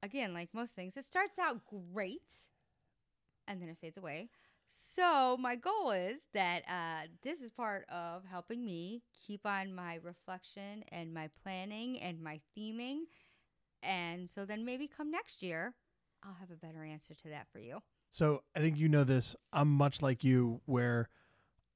again, 0.03 0.33
like 0.33 0.55
most 0.55 0.75
things, 0.75 0.97
it 0.97 1.05
starts 1.05 1.39
out 1.39 1.61
great, 1.93 2.33
and 3.47 3.61
then 3.61 3.69
it 3.69 3.77
fades 3.79 3.99
away. 3.99 4.31
So 4.77 5.37
my 5.39 5.55
goal 5.55 5.93
is 5.93 6.19
that 6.33 6.63
uh, 6.69 7.07
this 7.23 7.41
is 7.41 7.51
part 7.53 7.87
of 7.89 8.25
helping 8.29 8.65
me 8.65 9.03
keep 9.27 9.47
on 9.47 9.73
my 9.73 10.01
reflection 10.03 10.85
and 10.91 11.15
my 11.15 11.29
planning 11.43 12.01
and 12.01 12.21
my 12.21 12.41
theming, 12.59 13.03
and 13.83 14.29
so 14.29 14.45
then 14.45 14.65
maybe 14.65 14.89
come 14.89 15.11
next 15.11 15.43
year 15.43 15.75
I'll 16.25 16.35
have 16.35 16.51
a 16.51 16.57
better 16.57 16.83
answer 16.83 17.15
to 17.15 17.29
that 17.29 17.47
for 17.53 17.59
you. 17.59 17.83
So 18.11 18.43
I 18.57 18.61
think 18.61 18.77
you 18.77 18.89
know 18.89 19.05
this. 19.05 19.37
I'm 19.53 19.69
much 19.69 20.03
like 20.03 20.25
you, 20.25 20.61
where 20.65 21.09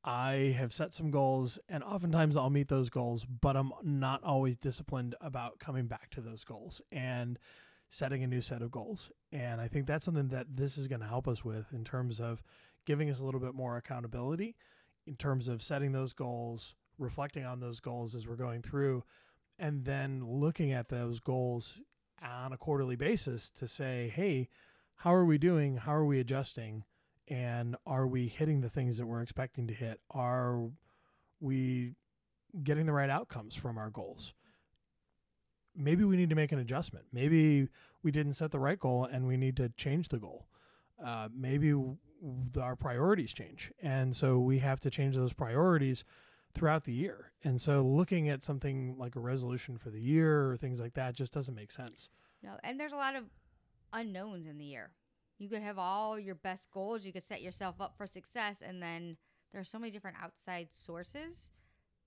I 0.04 0.54
have 0.58 0.72
set 0.72 0.94
some 0.94 1.10
goals, 1.10 1.58
and 1.68 1.84
oftentimes 1.84 2.36
I'll 2.36 2.50
meet 2.50 2.68
those 2.68 2.90
goals, 2.90 3.24
but 3.24 3.56
I'm 3.56 3.72
not 3.82 4.24
always 4.24 4.56
disciplined 4.56 5.14
about 5.20 5.58
coming 5.58 5.86
back 5.86 6.10
to 6.10 6.20
those 6.20 6.44
goals 6.44 6.80
and 6.90 7.38
setting 7.88 8.22
a 8.22 8.26
new 8.26 8.40
set 8.40 8.62
of 8.62 8.70
goals. 8.70 9.10
And 9.32 9.60
I 9.60 9.68
think 9.68 9.86
that's 9.86 10.04
something 10.04 10.28
that 10.28 10.46
this 10.56 10.78
is 10.78 10.88
going 10.88 11.00
to 11.00 11.06
help 11.06 11.28
us 11.28 11.44
with 11.44 11.72
in 11.72 11.84
terms 11.84 12.20
of 12.20 12.42
giving 12.88 13.08
us 13.08 13.20
a 13.20 13.24
little 13.24 13.40
bit 13.40 13.54
more 13.54 13.76
accountability, 13.76 14.56
in 15.06 15.14
terms 15.14 15.46
of 15.46 15.62
setting 15.62 15.92
those 15.92 16.12
goals, 16.12 16.74
reflecting 16.98 17.44
on 17.44 17.60
those 17.60 17.78
goals 17.78 18.16
as 18.16 18.26
we're 18.26 18.34
going 18.34 18.62
through, 18.62 19.04
and 19.60 19.84
then 19.84 20.24
looking 20.26 20.72
at 20.72 20.88
those 20.88 21.20
goals 21.20 21.80
on 22.20 22.52
a 22.52 22.56
quarterly 22.56 22.96
basis 22.96 23.50
to 23.50 23.68
say, 23.68 24.12
hey, 24.14 24.48
how 24.96 25.14
are 25.14 25.24
we 25.24 25.38
doing? 25.38 25.76
How 25.76 25.94
are 25.94 26.04
we 26.04 26.18
adjusting? 26.18 26.82
and 27.28 27.76
are 27.86 28.06
we 28.06 28.28
hitting 28.28 28.60
the 28.60 28.70
things 28.70 28.96
that 28.98 29.06
we're 29.06 29.22
expecting 29.22 29.66
to 29.66 29.74
hit? 29.74 30.00
Are 30.10 30.70
we 31.40 31.94
getting 32.62 32.86
the 32.86 32.92
right 32.92 33.10
outcomes 33.10 33.54
from 33.54 33.76
our 33.76 33.90
goals? 33.90 34.34
Maybe 35.76 36.04
we 36.04 36.16
need 36.16 36.30
to 36.30 36.36
make 36.36 36.52
an 36.52 36.58
adjustment. 36.58 37.06
Maybe 37.12 37.68
we 38.02 38.10
didn't 38.10 38.32
set 38.32 38.50
the 38.50 38.58
right 38.58 38.78
goal 38.78 39.04
and 39.04 39.26
we 39.26 39.36
need 39.36 39.56
to 39.58 39.68
change 39.70 40.08
the 40.08 40.18
goal. 40.18 40.46
Uh, 41.04 41.28
maybe 41.32 41.74
our 42.60 42.76
priorities 42.76 43.32
change. 43.32 43.72
And 43.82 44.14
so 44.14 44.38
we 44.38 44.58
have 44.58 44.80
to 44.80 44.90
change 44.90 45.16
those 45.16 45.32
priorities 45.32 46.04
throughout 46.54 46.84
the 46.84 46.92
year. 46.92 47.32
And 47.44 47.60
so 47.60 47.82
looking 47.82 48.28
at 48.28 48.42
something 48.42 48.96
like 48.98 49.16
a 49.16 49.20
resolution 49.20 49.78
for 49.78 49.90
the 49.90 50.00
year 50.00 50.50
or 50.50 50.56
things 50.56 50.80
like 50.80 50.94
that 50.94 51.14
just 51.14 51.32
doesn't 51.32 51.54
make 51.54 51.70
sense. 51.70 52.10
No, 52.42 52.56
and 52.62 52.78
there's 52.78 52.92
a 52.92 52.96
lot 52.96 53.16
of 53.16 53.24
unknowns 53.92 54.46
in 54.46 54.58
the 54.58 54.64
year. 54.64 54.90
You 55.38 55.48
could 55.48 55.62
have 55.62 55.78
all 55.78 56.18
your 56.18 56.34
best 56.34 56.70
goals, 56.72 57.04
you 57.04 57.12
could 57.12 57.22
set 57.22 57.42
yourself 57.42 57.80
up 57.80 57.96
for 57.96 58.06
success, 58.06 58.60
and 58.60 58.82
then 58.82 59.16
there 59.52 59.60
are 59.60 59.64
so 59.64 59.78
many 59.78 59.92
different 59.92 60.16
outside 60.20 60.68
sources 60.72 61.52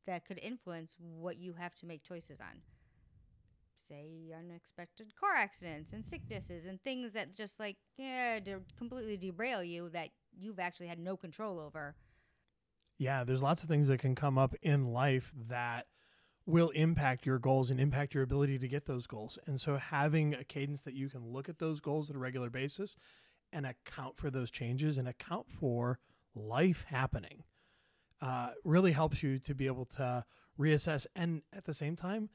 that 0.05 0.25
could 0.25 0.39
influence 0.39 0.95
what 0.99 1.37
you 1.37 1.53
have 1.53 1.73
to 1.75 1.85
make 1.85 2.03
choices 2.03 2.41
on. 2.41 2.61
Say 3.91 4.31
unexpected 4.33 5.13
car 5.19 5.35
accidents 5.35 5.91
and 5.91 6.05
sicknesses 6.05 6.65
and 6.65 6.81
things 6.81 7.11
that 7.11 7.35
just 7.35 7.59
like 7.59 7.75
yeah, 7.97 8.39
de- 8.39 8.61
completely 8.77 9.17
derail 9.17 9.61
you 9.61 9.89
that 9.89 10.11
you've 10.39 10.59
actually 10.59 10.87
had 10.87 10.97
no 10.97 11.17
control 11.17 11.59
over. 11.59 11.97
Yeah, 12.97 13.25
there's 13.25 13.43
lots 13.43 13.63
of 13.63 13.67
things 13.67 13.89
that 13.89 13.99
can 13.99 14.15
come 14.15 14.37
up 14.37 14.55
in 14.61 14.93
life 14.93 15.33
that 15.49 15.87
will 16.45 16.69
impact 16.69 17.25
your 17.25 17.37
goals 17.37 17.69
and 17.69 17.81
impact 17.81 18.13
your 18.13 18.23
ability 18.23 18.59
to 18.59 18.67
get 18.69 18.85
those 18.85 19.07
goals. 19.07 19.37
And 19.45 19.59
so 19.59 19.75
having 19.75 20.35
a 20.35 20.45
cadence 20.45 20.83
that 20.83 20.93
you 20.93 21.09
can 21.09 21.27
look 21.27 21.49
at 21.49 21.59
those 21.59 21.81
goals 21.81 22.09
at 22.09 22.15
a 22.15 22.19
regular 22.19 22.49
basis 22.49 22.95
and 23.51 23.65
account 23.65 24.15
for 24.15 24.31
those 24.31 24.51
changes 24.51 24.97
and 24.97 25.05
account 25.05 25.47
for 25.51 25.99
life 26.33 26.85
happening 26.87 27.43
uh, 28.21 28.51
really 28.63 28.93
helps 28.93 29.21
you 29.21 29.37
to 29.39 29.53
be 29.53 29.67
able 29.67 29.85
to 29.85 30.23
reassess 30.57 31.07
and 31.13 31.41
at 31.51 31.65
the 31.65 31.73
same 31.73 31.97
time 31.97 32.29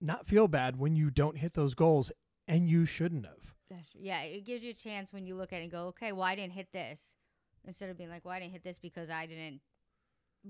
not 0.00 0.26
feel 0.26 0.48
bad 0.48 0.78
when 0.78 0.96
you 0.96 1.10
don't 1.10 1.38
hit 1.38 1.54
those 1.54 1.74
goals 1.74 2.10
and 2.46 2.68
you 2.68 2.84
shouldn't 2.84 3.26
have. 3.26 3.54
Yeah, 3.94 4.22
it 4.22 4.46
gives 4.46 4.64
you 4.64 4.70
a 4.70 4.74
chance 4.74 5.12
when 5.12 5.26
you 5.26 5.34
look 5.34 5.52
at 5.52 5.60
it 5.60 5.64
and 5.64 5.72
go, 5.72 5.86
okay, 5.88 6.12
well, 6.12 6.22
I 6.22 6.34
didn't 6.34 6.52
hit 6.52 6.72
this. 6.72 7.14
Instead 7.66 7.90
of 7.90 7.98
being 7.98 8.08
like, 8.08 8.24
well, 8.24 8.34
I 8.34 8.40
didn't 8.40 8.52
hit 8.52 8.64
this 8.64 8.78
because 8.78 9.10
I 9.10 9.26
didn't 9.26 9.60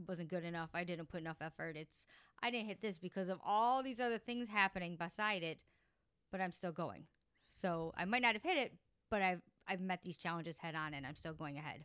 wasn't 0.07 0.29
good 0.29 0.45
enough. 0.45 0.71
I 0.75 0.85
didn't 0.85 1.09
put 1.09 1.21
enough 1.21 1.39
effort. 1.41 1.77
It's 1.77 2.07
I 2.43 2.51
didn't 2.51 2.69
hit 2.69 2.81
this 2.81 2.99
because 2.99 3.29
of 3.29 3.39
all 3.45 3.83
these 3.83 4.01
other 4.01 4.19
things 4.19 4.49
happening 4.49 4.97
beside 4.97 5.43
it, 5.43 5.65
but 6.31 6.41
I'm 6.41 6.53
still 6.53 6.73
going. 6.73 7.05
So 7.51 7.93
I 7.97 8.05
might 8.05 8.23
not 8.23 8.35
have 8.35 8.43
hit 8.43 8.59
it, 8.59 8.75
but 9.11 9.23
I've 9.23 9.43
I've 9.67 9.81
met 9.81 10.01
these 10.05 10.17
challenges 10.17 10.59
head 10.59 10.75
on 10.75 10.95
and 10.95 11.07
I'm 11.07 11.17
still 11.17 11.35
going 11.35 11.59
ahead. 11.59 11.85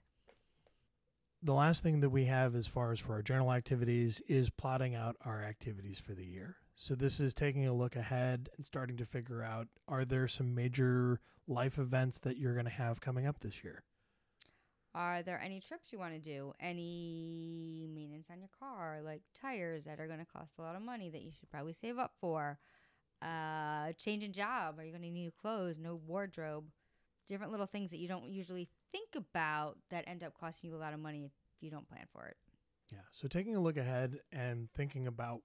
The 1.41 1.53
last 1.53 1.83
thing 1.83 1.99
that 1.99 2.09
we 2.09 2.25
have 2.25 2.55
as 2.55 2.67
far 2.67 2.91
as 2.91 2.99
for 2.99 3.13
our 3.13 3.21
journal 3.21 3.51
activities 3.51 4.21
is 4.27 4.49
plotting 4.49 4.95
out 4.95 5.17
our 5.25 5.43
activities 5.43 5.99
for 5.99 6.13
the 6.13 6.25
year. 6.25 6.57
So 6.75 6.95
this 6.95 7.19
is 7.19 7.33
taking 7.33 7.67
a 7.67 7.73
look 7.73 7.95
ahead 7.95 8.49
and 8.57 8.65
starting 8.65 8.97
to 8.97 9.05
figure 9.05 9.43
out 9.43 9.67
are 9.87 10.05
there 10.05 10.27
some 10.27 10.55
major 10.55 11.19
life 11.47 11.77
events 11.77 12.19
that 12.19 12.37
you're 12.37 12.53
going 12.53 12.65
to 12.65 12.71
have 12.71 12.99
coming 12.99 13.27
up 13.27 13.39
this 13.39 13.63
year? 13.63 13.83
Are 14.95 15.23
there 15.23 15.41
any 15.43 15.59
trips 15.59 15.91
you 15.91 15.97
want 15.97 16.13
to 16.13 16.19
do? 16.19 16.53
Any 16.59 17.87
maintenance 17.93 18.27
on 18.31 18.39
your 18.39 18.49
car, 18.59 18.99
like 19.03 19.21
tires 19.33 19.85
that 19.85 19.99
are 19.99 20.07
going 20.07 20.19
to 20.19 20.25
cost 20.25 20.53
a 20.57 20.61
lot 20.61 20.75
of 20.75 20.81
money 20.81 21.09
that 21.09 21.21
you 21.21 21.31
should 21.31 21.49
probably 21.49 21.73
save 21.73 21.97
up 21.97 22.13
for? 22.19 22.59
Uh, 23.21 23.93
changing 23.97 24.33
job. 24.33 24.77
Are 24.77 24.83
you 24.83 24.91
going 24.91 25.01
to 25.01 25.09
need 25.09 25.13
new 25.13 25.31
clothes, 25.31 25.79
no 25.79 25.99
wardrobe? 26.05 26.65
Different 27.27 27.51
little 27.51 27.65
things 27.65 27.89
that 27.91 27.97
you 27.97 28.07
don't 28.07 28.29
usually 28.29 28.69
think 28.91 29.09
about 29.15 29.77
that 29.89 30.03
end 30.07 30.23
up 30.23 30.33
costing 30.39 30.69
you 30.69 30.75
a 30.75 30.77
lot 30.77 30.93
of 30.93 30.99
money 30.99 31.23
if 31.23 31.31
you 31.61 31.71
don't 31.71 31.87
plan 31.87 32.05
for 32.11 32.25
it. 32.25 32.37
Yeah. 32.91 32.99
So 33.11 33.27
taking 33.27 33.55
a 33.55 33.61
look 33.61 33.77
ahead 33.77 34.19
and 34.31 34.69
thinking 34.75 35.07
about 35.07 35.41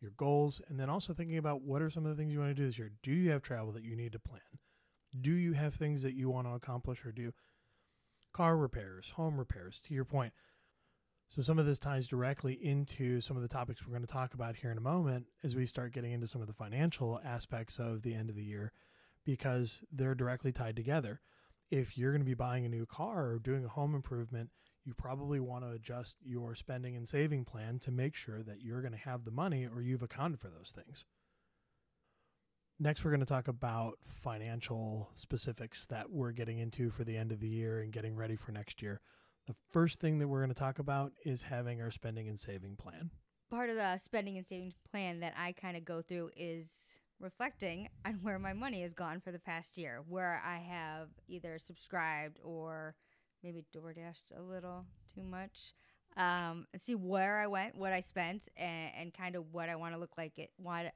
your 0.00 0.12
goals 0.16 0.60
and 0.68 0.78
then 0.78 0.90
also 0.90 1.12
thinking 1.14 1.38
about 1.38 1.62
what 1.62 1.82
are 1.82 1.90
some 1.90 2.04
of 2.04 2.14
the 2.14 2.20
things 2.20 2.32
you 2.32 2.40
want 2.40 2.50
to 2.50 2.62
do 2.62 2.66
this 2.66 2.78
year. 2.78 2.92
Do 3.02 3.12
you 3.12 3.30
have 3.30 3.42
travel 3.42 3.72
that 3.72 3.84
you 3.84 3.96
need 3.96 4.12
to 4.12 4.18
plan? 4.18 4.40
Do 5.18 5.32
you 5.32 5.54
have 5.54 5.74
things 5.74 6.02
that 6.02 6.14
you 6.14 6.28
want 6.28 6.46
to 6.46 6.54
accomplish 6.54 7.04
or 7.04 7.12
do? 7.12 7.32
car 8.36 8.56
repairs, 8.56 9.12
home 9.16 9.38
repairs, 9.38 9.80
to 9.80 9.94
your 9.94 10.04
point. 10.04 10.34
So, 11.28 11.40
some 11.40 11.58
of 11.58 11.64
this 11.64 11.78
ties 11.78 12.06
directly 12.06 12.52
into 12.52 13.20
some 13.20 13.36
of 13.36 13.42
the 13.42 13.48
topics 13.48 13.84
we're 13.84 13.94
going 13.94 14.06
to 14.06 14.12
talk 14.12 14.34
about 14.34 14.56
here 14.56 14.70
in 14.70 14.76
a 14.76 14.82
moment 14.82 15.26
as 15.42 15.56
we 15.56 15.64
start 15.64 15.94
getting 15.94 16.12
into 16.12 16.26
some 16.26 16.42
of 16.42 16.46
the 16.46 16.52
financial 16.52 17.18
aspects 17.24 17.78
of 17.78 18.02
the 18.02 18.14
end 18.14 18.28
of 18.28 18.36
the 18.36 18.44
year 18.44 18.72
because 19.24 19.82
they're 19.90 20.14
directly 20.14 20.52
tied 20.52 20.76
together. 20.76 21.20
If 21.70 21.96
you're 21.96 22.12
going 22.12 22.20
to 22.20 22.26
be 22.26 22.34
buying 22.34 22.66
a 22.66 22.68
new 22.68 22.84
car 22.84 23.26
or 23.26 23.38
doing 23.38 23.64
a 23.64 23.68
home 23.68 23.94
improvement, 23.94 24.50
you 24.86 24.94
probably 24.94 25.40
want 25.40 25.64
to 25.64 25.72
adjust 25.72 26.16
your 26.24 26.54
spending 26.54 26.94
and 26.96 27.06
saving 27.06 27.44
plan 27.44 27.80
to 27.80 27.90
make 27.90 28.14
sure 28.14 28.42
that 28.44 28.62
you're 28.62 28.80
going 28.80 28.92
to 28.92 28.98
have 28.98 29.24
the 29.24 29.32
money 29.32 29.66
or 29.66 29.82
you've 29.82 30.02
accounted 30.02 30.40
for 30.40 30.48
those 30.48 30.72
things. 30.72 31.04
Next, 32.78 33.04
we're 33.04 33.10
going 33.10 33.20
to 33.20 33.26
talk 33.26 33.48
about 33.48 33.98
financial 34.06 35.10
specifics 35.14 35.86
that 35.86 36.10
we're 36.10 36.30
getting 36.30 36.58
into 36.58 36.90
for 36.90 37.02
the 37.02 37.16
end 37.16 37.32
of 37.32 37.40
the 37.40 37.48
year 37.48 37.80
and 37.80 37.92
getting 37.92 38.14
ready 38.14 38.36
for 38.36 38.52
next 38.52 38.80
year. 38.80 39.00
The 39.48 39.56
first 39.72 39.98
thing 39.98 40.18
that 40.20 40.28
we're 40.28 40.40
going 40.40 40.54
to 40.54 40.58
talk 40.58 40.78
about 40.78 41.12
is 41.24 41.42
having 41.42 41.80
our 41.82 41.90
spending 41.90 42.28
and 42.28 42.38
saving 42.38 42.76
plan. 42.76 43.10
Part 43.50 43.70
of 43.70 43.76
the 43.76 43.96
spending 43.96 44.36
and 44.36 44.46
savings 44.46 44.74
plan 44.90 45.20
that 45.20 45.34
I 45.36 45.52
kind 45.52 45.76
of 45.76 45.84
go 45.84 46.00
through 46.00 46.30
is 46.36 47.00
reflecting 47.18 47.88
on 48.04 48.14
where 48.22 48.38
my 48.38 48.52
money 48.52 48.82
has 48.82 48.94
gone 48.94 49.20
for 49.20 49.32
the 49.32 49.38
past 49.38 49.76
year, 49.76 50.02
where 50.06 50.40
I 50.44 50.58
have 50.58 51.08
either 51.26 51.58
subscribed 51.58 52.38
or 52.44 52.94
maybe 53.42 53.64
DoorDashed 53.74 54.36
a 54.36 54.42
little 54.42 54.84
too 55.14 55.22
much. 55.22 55.74
Um, 56.16 56.66
see 56.78 56.94
where 56.94 57.38
I 57.38 57.46
went, 57.46 57.76
what 57.76 57.92
I 57.92 58.00
spent, 58.00 58.48
and, 58.56 58.90
and 58.98 59.14
kind 59.14 59.36
of 59.36 59.52
what 59.52 59.68
I 59.68 59.76
want 59.76 59.94
to 59.94 60.00
look 60.00 60.16
like. 60.16 60.38
It 60.38 60.50
what 60.56 60.92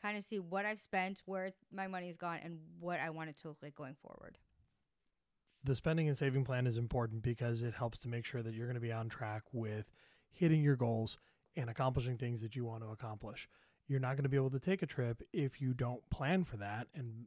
kind 0.00 0.16
of 0.16 0.24
see 0.24 0.38
what 0.38 0.64
I've 0.64 0.80
spent, 0.80 1.22
where 1.26 1.52
my 1.72 1.86
money's 1.86 2.16
gone, 2.16 2.40
and 2.42 2.58
what 2.78 3.00
I 3.00 3.10
want 3.10 3.30
it 3.30 3.36
to 3.38 3.48
look 3.48 3.58
like 3.62 3.74
going 3.74 3.94
forward. 3.94 4.38
The 5.62 5.74
spending 5.74 6.08
and 6.08 6.16
saving 6.16 6.44
plan 6.44 6.66
is 6.66 6.78
important 6.78 7.22
because 7.22 7.62
it 7.62 7.74
helps 7.74 7.98
to 8.00 8.08
make 8.08 8.24
sure 8.24 8.42
that 8.42 8.54
you're 8.54 8.66
going 8.66 8.74
to 8.74 8.80
be 8.80 8.92
on 8.92 9.08
track 9.08 9.42
with 9.52 9.90
hitting 10.32 10.62
your 10.62 10.76
goals 10.76 11.18
and 11.54 11.68
accomplishing 11.68 12.16
things 12.16 12.40
that 12.40 12.56
you 12.56 12.64
want 12.64 12.82
to 12.82 12.90
accomplish. 12.90 13.48
You're 13.86 14.00
not 14.00 14.16
going 14.16 14.22
to 14.22 14.30
be 14.30 14.36
able 14.36 14.50
to 14.50 14.60
take 14.60 14.82
a 14.82 14.86
trip 14.86 15.22
if 15.32 15.60
you 15.60 15.74
don't 15.74 16.08
plan 16.10 16.44
for 16.44 16.56
that 16.56 16.86
and 16.94 17.26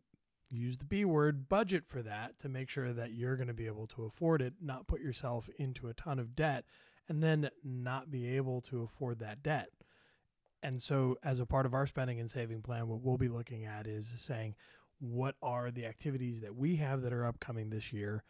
use 0.57 0.77
the 0.77 0.85
B 0.85 1.05
word 1.05 1.49
budget 1.49 1.83
for 1.87 2.01
that 2.03 2.39
to 2.39 2.49
make 2.49 2.69
sure 2.69 2.93
that 2.93 3.13
you're 3.13 3.35
going 3.35 3.47
to 3.47 3.53
be 3.53 3.67
able 3.67 3.87
to 3.87 4.03
afford 4.03 4.41
it, 4.41 4.53
not 4.61 4.87
put 4.87 5.01
yourself 5.01 5.49
into 5.57 5.87
a 5.87 5.93
ton 5.93 6.19
of 6.19 6.35
debt, 6.35 6.65
and 7.09 7.23
then 7.23 7.49
not 7.63 8.11
be 8.11 8.27
able 8.35 8.61
to 8.61 8.83
afford 8.83 9.19
that 9.19 9.43
debt. 9.43 9.69
And 10.61 10.81
so, 10.81 11.17
as 11.23 11.39
a 11.39 11.45
part 11.45 11.65
of 11.65 11.73
our 11.73 11.85
spending 11.85 12.19
and 12.19 12.31
saving 12.31 12.61
plan, 12.61 12.87
what 12.87 13.01
we'll 13.01 13.17
be 13.17 13.27
looking 13.27 13.65
at 13.65 13.85
is 13.85 14.13
saying, 14.17 14.55
what 14.99 15.35
are 15.41 15.71
the 15.71 15.85
activities 15.85 16.39
that 16.39 16.55
we 16.55 16.77
have 16.77 17.01
that 17.01 17.11
are 17.11 17.25
upcoming 17.25 17.69
this 17.69 17.91
year, 17.91 18.23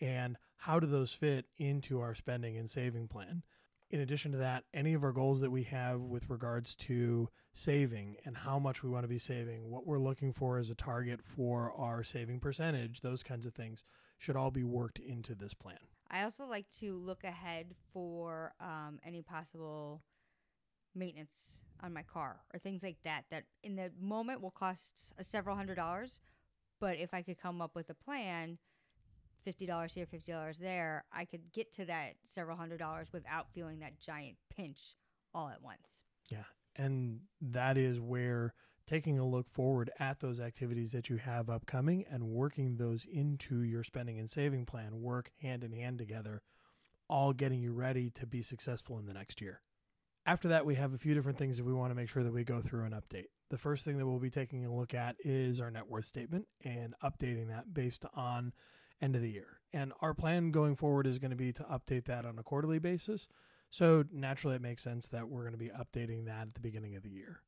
and 0.00 0.36
how 0.56 0.78
do 0.78 0.86
those 0.86 1.12
fit 1.12 1.46
into 1.56 2.00
our 2.00 2.14
spending 2.14 2.56
and 2.58 2.70
saving 2.70 3.08
plan? 3.08 3.42
In 3.90 4.00
addition 4.00 4.32
to 4.32 4.38
that, 4.38 4.64
any 4.74 4.92
of 4.92 5.02
our 5.02 5.12
goals 5.12 5.40
that 5.40 5.50
we 5.50 5.62
have 5.64 6.00
with 6.00 6.28
regards 6.28 6.74
to 6.74 7.30
saving 7.58 8.16
and 8.24 8.36
how 8.36 8.58
much 8.58 8.82
we 8.82 8.88
want 8.88 9.02
to 9.04 9.08
be 9.08 9.18
saving, 9.18 9.68
what 9.70 9.86
we're 9.86 9.98
looking 9.98 10.32
for 10.32 10.58
as 10.58 10.70
a 10.70 10.74
target 10.74 11.20
for 11.22 11.72
our 11.76 12.04
saving 12.04 12.38
percentage, 12.38 13.00
those 13.00 13.22
kinds 13.22 13.46
of 13.46 13.54
things 13.54 13.84
should 14.16 14.36
all 14.36 14.50
be 14.50 14.62
worked 14.62 14.98
into 14.98 15.34
this 15.34 15.54
plan. 15.54 15.78
I 16.10 16.22
also 16.22 16.46
like 16.46 16.70
to 16.78 16.96
look 16.96 17.24
ahead 17.24 17.74
for 17.92 18.52
um, 18.60 18.98
any 19.04 19.22
possible 19.22 20.02
maintenance 20.94 21.60
on 21.80 21.92
my 21.92 22.02
car 22.02 22.40
or 22.52 22.58
things 22.58 22.82
like 22.82 22.98
that 23.04 23.24
that 23.30 23.44
in 23.62 23.76
the 23.76 23.90
moment 24.00 24.40
will 24.40 24.50
cost 24.50 25.12
several 25.20 25.54
hundred 25.54 25.76
dollars 25.76 26.20
but 26.80 26.96
if 26.98 27.14
i 27.14 27.22
could 27.22 27.38
come 27.38 27.62
up 27.62 27.76
with 27.76 27.88
a 27.88 27.94
plan 27.94 28.58
$50 29.46 29.94
here 29.94 30.06
$50 30.06 30.58
there 30.58 31.04
i 31.12 31.24
could 31.24 31.52
get 31.52 31.70
to 31.74 31.84
that 31.84 32.14
several 32.24 32.56
hundred 32.56 32.78
dollars 32.78 33.08
without 33.12 33.46
feeling 33.52 33.78
that 33.78 34.00
giant 34.00 34.36
pinch 34.50 34.96
all 35.32 35.48
at 35.48 35.62
once 35.62 36.00
yeah 36.32 36.44
and 36.78 37.20
that 37.40 37.76
is 37.76 38.00
where 38.00 38.54
taking 38.86 39.18
a 39.18 39.26
look 39.26 39.50
forward 39.50 39.90
at 39.98 40.20
those 40.20 40.40
activities 40.40 40.92
that 40.92 41.10
you 41.10 41.16
have 41.18 41.50
upcoming 41.50 42.04
and 42.10 42.22
working 42.22 42.76
those 42.76 43.06
into 43.12 43.62
your 43.62 43.84
spending 43.84 44.18
and 44.18 44.30
saving 44.30 44.64
plan 44.64 45.02
work 45.02 45.30
hand 45.42 45.62
in 45.62 45.72
hand 45.72 45.98
together 45.98 46.42
all 47.10 47.32
getting 47.32 47.60
you 47.60 47.72
ready 47.72 48.08
to 48.10 48.26
be 48.26 48.40
successful 48.40 48.98
in 48.98 49.04
the 49.04 49.12
next 49.12 49.40
year 49.40 49.60
after 50.28 50.48
that, 50.48 50.66
we 50.66 50.74
have 50.74 50.92
a 50.92 50.98
few 50.98 51.14
different 51.14 51.38
things 51.38 51.56
that 51.56 51.64
we 51.64 51.72
want 51.72 51.90
to 51.90 51.94
make 51.94 52.10
sure 52.10 52.22
that 52.22 52.34
we 52.34 52.44
go 52.44 52.60
through 52.60 52.84
and 52.84 52.94
update. 52.94 53.28
The 53.48 53.56
first 53.56 53.82
thing 53.82 53.96
that 53.96 54.06
we'll 54.06 54.18
be 54.18 54.28
taking 54.28 54.66
a 54.66 54.74
look 54.74 54.92
at 54.92 55.16
is 55.24 55.58
our 55.58 55.70
net 55.70 55.88
worth 55.88 56.04
statement 56.04 56.46
and 56.62 56.94
updating 57.02 57.48
that 57.48 57.72
based 57.72 58.04
on 58.14 58.52
end 59.00 59.16
of 59.16 59.22
the 59.22 59.30
year. 59.30 59.60
And 59.72 59.94
our 60.02 60.12
plan 60.12 60.50
going 60.50 60.76
forward 60.76 61.06
is 61.06 61.18
going 61.18 61.30
to 61.30 61.36
be 61.36 61.54
to 61.54 61.62
update 61.62 62.04
that 62.04 62.26
on 62.26 62.38
a 62.38 62.42
quarterly 62.42 62.78
basis. 62.78 63.26
So 63.70 64.04
naturally, 64.12 64.56
it 64.56 64.62
makes 64.62 64.82
sense 64.82 65.08
that 65.08 65.28
we're 65.28 65.42
going 65.42 65.52
to 65.52 65.58
be 65.58 65.70
updating 65.70 66.24
that 66.26 66.42
at 66.42 66.54
the 66.54 66.60
beginning 66.60 66.96
of 66.96 67.02
the 67.02 67.10
year. 67.10 67.42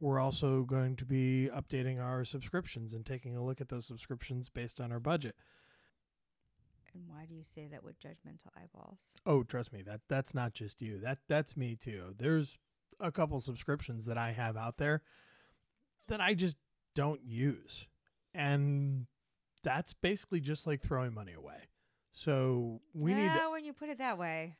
We're 0.00 0.20
also 0.20 0.62
going 0.62 0.96
to 0.96 1.04
be 1.04 1.50
updating 1.54 2.00
our 2.00 2.24
subscriptions 2.24 2.94
and 2.94 3.04
taking 3.04 3.36
a 3.36 3.44
look 3.44 3.60
at 3.60 3.68
those 3.68 3.86
subscriptions 3.86 4.48
based 4.48 4.80
on 4.80 4.92
our 4.92 5.00
budget. 5.00 5.34
And 6.94 7.04
why 7.08 7.26
do 7.26 7.34
you 7.34 7.42
say 7.42 7.66
that 7.70 7.84
with 7.84 8.00
judgmental 8.00 8.48
eyeballs? 8.56 8.98
Oh, 9.26 9.42
trust 9.42 9.72
me, 9.72 9.82
that 9.82 10.00
that's 10.08 10.34
not 10.34 10.54
just 10.54 10.80
you. 10.80 10.98
That 10.98 11.18
that's 11.28 11.56
me 11.56 11.76
too. 11.76 12.14
There's 12.16 12.58
a 13.00 13.12
couple 13.12 13.38
subscriptions 13.40 14.06
that 14.06 14.16
I 14.16 14.32
have 14.32 14.56
out 14.56 14.78
there 14.78 15.02
that 16.08 16.20
I 16.20 16.34
just 16.34 16.56
don't 16.94 17.20
use. 17.24 17.86
And 18.34 19.06
that's 19.62 19.92
basically 19.92 20.40
just 20.40 20.66
like 20.66 20.80
throwing 20.80 21.14
money 21.14 21.32
away. 21.32 21.68
So 22.12 22.80
we 22.94 23.12
yeah, 23.12 23.34
need 23.34 23.40
to, 23.40 23.50
when 23.50 23.64
you 23.64 23.72
put 23.72 23.88
it 23.88 23.98
that 23.98 24.18
way. 24.18 24.56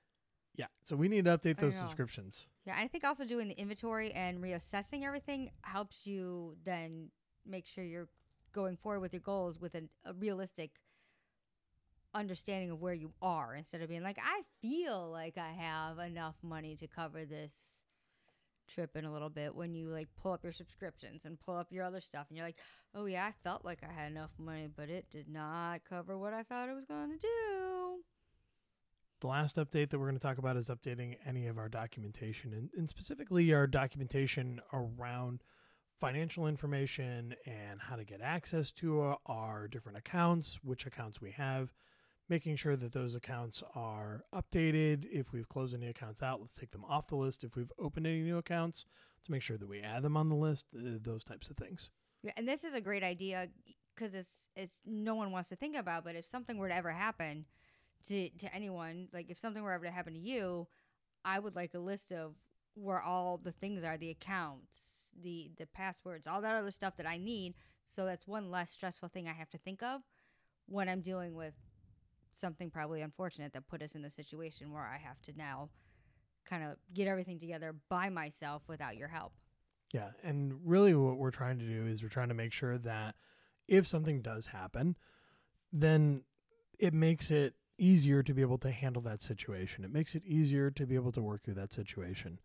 Yeah, 0.59 0.67
so 0.83 0.97
we 0.97 1.07
need 1.09 1.25
to 1.25 1.39
update 1.39 1.59
those 1.59 1.77
know. 1.77 1.83
subscriptions. 1.83 2.47
Yeah, 2.67 2.75
I 2.77 2.89
think 2.89 3.05
also 3.05 3.25
doing 3.25 3.47
the 3.47 3.59
inventory 3.59 4.11
and 4.11 4.43
reassessing 4.43 5.05
everything 5.05 5.53
helps 5.63 6.05
you 6.05 6.57
then 6.65 7.11
make 7.47 7.65
sure 7.65 7.85
you're 7.85 8.09
going 8.53 8.77
forward 8.77 9.01
with 9.01 9.13
your 9.13 9.23
goals 9.23 9.61
with 9.61 9.77
an, 9.77 9.89
a 10.05 10.13
realistic 10.13 10.73
understanding 12.13 12.73
of 12.73 12.81
where 12.81 12.93
you 12.93 13.13
are 13.23 13.55
instead 13.55 13.83
of 13.83 13.89
being 13.89 14.03
like, 14.03 14.19
I 14.21 14.43
feel 14.61 15.09
like 15.13 15.39
I 15.39 15.53
have 15.53 16.01
enough 16.01 16.37
money 16.43 16.75
to 16.77 16.89
cover 16.89 17.25
this 17.25 17.53
trip 18.69 18.97
in 18.97 19.05
a 19.05 19.13
little 19.13 19.31
bit 19.31 19.55
when 19.55 19.75
you 19.75 19.89
like 19.89 20.09
pull 20.21 20.33
up 20.33 20.43
your 20.43 20.53
subscriptions 20.53 21.25
and 21.25 21.39
pull 21.41 21.57
up 21.57 21.71
your 21.71 21.85
other 21.85 22.01
stuff 22.01 22.27
and 22.29 22.37
you're 22.37 22.47
like, 22.47 22.59
oh 22.97 23.07
yeah, 23.07 23.27
I 23.27 23.33
felt 23.45 23.65
like 23.65 23.79
I 23.89 23.93
had 23.93 24.11
enough 24.11 24.33
money, 24.39 24.69
but 24.75 24.91
it 24.91 25.09
did 25.09 25.29
not 25.29 25.83
cover 25.89 26.19
what 26.19 26.35
I 26.35 26.43
thought 26.43 26.69
it 26.69 26.75
was 26.75 26.85
going 26.85 27.13
to 27.13 27.19
do. 27.19 28.03
The 29.21 29.27
last 29.27 29.57
update 29.57 29.91
that 29.91 29.99
we're 29.99 30.07
going 30.07 30.19
to 30.19 30.23
talk 30.23 30.39
about 30.39 30.57
is 30.57 30.69
updating 30.69 31.17
any 31.27 31.49
of 31.49 31.59
our 31.59 31.69
documentation 31.69 32.53
and, 32.53 32.71
and 32.77 32.89
specifically 32.89 33.53
our 33.53 33.67
documentation 33.67 34.61
around 34.73 35.43
financial 35.99 36.47
information 36.47 37.35
and 37.45 37.81
how 37.81 37.97
to 37.97 38.05
get 38.05 38.21
access 38.21 38.71
to 38.71 39.03
uh, 39.03 39.17
our 39.27 39.67
different 39.67 39.99
accounts, 39.99 40.61
which 40.63 40.87
accounts 40.87 41.21
we 41.21 41.33
have, 41.33 41.73
making 42.29 42.55
sure 42.55 42.77
that 42.77 42.93
those 42.93 43.17
accounts 43.17 43.65
are 43.75 44.23
updated. 44.33 45.05
If 45.11 45.33
we've 45.33 45.49
closed 45.49 45.75
any 45.75 45.89
accounts 45.89 46.23
out, 46.23 46.41
let's 46.41 46.55
take 46.55 46.71
them 46.71 46.85
off 46.85 47.09
the 47.09 47.17
list. 47.17 47.43
If 47.43 47.57
we've 47.57 47.73
opened 47.77 48.07
any 48.07 48.23
new 48.23 48.39
accounts, 48.39 48.87
to 49.25 49.33
make 49.33 49.43
sure 49.43 49.59
that 49.59 49.69
we 49.69 49.81
add 49.81 50.03
them 50.03 50.17
on 50.17 50.29
the 50.29 50.37
list, 50.37 50.67
uh, 50.77 50.99
those 51.03 51.25
types 51.25 51.51
of 51.51 51.57
things. 51.57 51.91
Yeah, 52.23 52.33
and 52.37 52.47
this 52.47 52.63
is 52.63 52.75
a 52.75 52.81
great 52.81 53.03
idea 53.03 53.49
because 53.95 54.15
it's 54.15 54.49
it's 54.55 54.79
no 54.87 55.17
one 55.17 55.33
wants 55.33 55.49
to 55.49 55.57
think 55.57 55.77
about. 55.77 56.05
But 56.05 56.15
if 56.15 56.25
something 56.27 56.57
were 56.57 56.69
to 56.69 56.75
ever 56.75 56.93
happen 56.93 57.47
to 58.07 58.31
to 58.31 58.55
anyone, 58.55 59.09
like 59.13 59.31
if 59.31 59.39
something 59.39 59.63
were 59.63 59.73
ever 59.73 59.85
to 59.85 59.91
happen 59.91 60.15
to 60.15 60.19
you, 60.19 60.67
I 61.25 61.39
would 61.39 61.57
like 61.57 61.75
a 61.75 61.79
list 61.79 62.13
of 62.13 62.35
where 62.75 63.01
all 63.01 63.39
the 63.39 63.53
things 63.53 63.85
are, 63.85 63.97
the 63.97 64.11
accounts, 64.11 65.11
the 65.21 65.51
the 65.57 65.67
passwords, 65.67 66.27
all 66.27 66.41
that 66.43 66.57
other 66.57 66.71
stuff 66.71 66.97
that 66.97 67.07
I 67.07 67.19
need. 67.19 67.55
So 67.85 68.05
that's 68.05 68.27
one 68.27 68.51
less 68.51 68.71
stressful 68.71 69.09
thing 69.09 69.29
I 69.29 69.33
have 69.33 69.51
to 69.51 69.59
think 69.59 69.83
of 69.83 70.03
when 70.67 70.89
I'm 70.89 71.01
dealing 71.01 71.35
with 71.35 71.55
something 72.33 72.71
probably 72.71 73.01
unfortunate 73.01 73.53
that 73.53 73.67
put 73.67 73.83
us 73.83 73.95
in 73.95 74.03
the 74.03 74.11
situation 74.11 74.73
where 74.73 74.87
I 74.87 74.99
have 74.99 75.21
to 75.23 75.33
now 75.37 75.71
kind 76.45 76.65
of 76.65 76.77
get 76.95 77.09
everything 77.09 77.39
together 77.39 77.75
by 77.89 78.09
myself 78.11 78.69
without 78.69 78.97
your 78.97 79.09
help. 79.09 79.33
Yeah, 79.93 80.11
and 80.23 80.55
really 80.65 80.95
what 80.95 81.17
we're 81.17 81.31
trying 81.31 81.59
to 81.59 81.65
do 81.65 81.87
is 81.87 82.03
we're 82.03 82.11
trying 82.11 82.29
to 82.29 82.35
make 82.35 82.53
sure 82.53 82.79
that 82.79 83.15
if 83.67 83.87
something 83.87 84.21
does 84.21 84.47
happen, 84.49 84.97
then 85.73 86.23
it 86.79 86.95
makes 86.95 87.31
it 87.31 87.55
easier 87.79 88.23
to 88.23 88.35
be 88.35 88.43
able 88.43 88.59
to 88.59 88.71
handle 88.71 89.03
that 89.03 89.23
situation. 89.23 89.85
It 89.85 89.93
makes 89.93 90.15
it 90.15 90.25
easier 90.25 90.71
to 90.71 90.87
be 90.87 90.95
able 90.95 91.13
to 91.13 91.23
work 91.23 91.43
through 91.43 91.55
that 91.55 91.73
situation. 91.73 92.41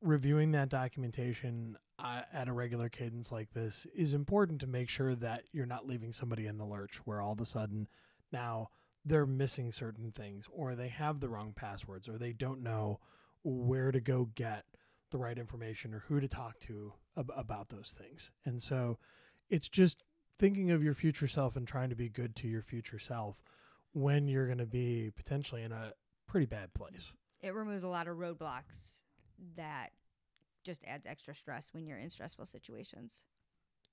Reviewing 0.00 0.52
that 0.52 0.68
documentation 0.68 1.76
uh, 1.98 2.22
at 2.32 2.48
a 2.48 2.52
regular 2.52 2.88
cadence 2.88 3.32
like 3.32 3.52
this 3.52 3.86
is 3.94 4.14
important 4.14 4.60
to 4.60 4.66
make 4.66 4.88
sure 4.88 5.14
that 5.16 5.44
you're 5.52 5.66
not 5.66 5.86
leaving 5.86 6.12
somebody 6.12 6.46
in 6.46 6.58
the 6.58 6.64
lurch 6.64 7.00
where 7.04 7.20
all 7.20 7.32
of 7.32 7.40
a 7.40 7.46
sudden 7.46 7.88
now 8.32 8.68
they're 9.04 9.26
missing 9.26 9.72
certain 9.72 10.12
things 10.12 10.46
or 10.52 10.74
they 10.74 10.88
have 10.88 11.20
the 11.20 11.28
wrong 11.28 11.52
passwords 11.54 12.08
or 12.08 12.18
they 12.18 12.32
don't 12.32 12.62
know 12.62 13.00
where 13.42 13.90
to 13.90 14.00
go 14.00 14.28
get 14.34 14.64
the 15.10 15.18
right 15.18 15.38
information 15.38 15.94
or 15.94 16.04
who 16.08 16.20
to 16.20 16.28
talk 16.28 16.58
to 16.60 16.92
ab- 17.16 17.32
about 17.36 17.70
those 17.70 17.96
things. 17.98 18.30
And 18.44 18.62
so 18.62 18.98
it's 19.48 19.68
just 19.68 20.04
thinking 20.38 20.70
of 20.70 20.82
your 20.82 20.94
future 20.94 21.26
self 21.26 21.56
and 21.56 21.66
trying 21.66 21.90
to 21.90 21.96
be 21.96 22.08
good 22.08 22.36
to 22.36 22.48
your 22.48 22.62
future 22.62 22.98
self 22.98 23.36
when 23.92 24.28
you're 24.28 24.46
going 24.46 24.58
to 24.58 24.66
be 24.66 25.10
potentially 25.16 25.62
in 25.62 25.72
a 25.72 25.92
pretty 26.26 26.46
bad 26.46 26.72
place. 26.74 27.14
it 27.40 27.54
removes 27.54 27.84
a 27.84 27.88
lot 27.88 28.08
of 28.08 28.16
roadblocks 28.16 28.96
that 29.56 29.90
just 30.64 30.82
adds 30.86 31.06
extra 31.06 31.34
stress 31.34 31.70
when 31.72 31.86
you're 31.86 31.98
in 31.98 32.10
stressful 32.10 32.44
situations. 32.44 33.22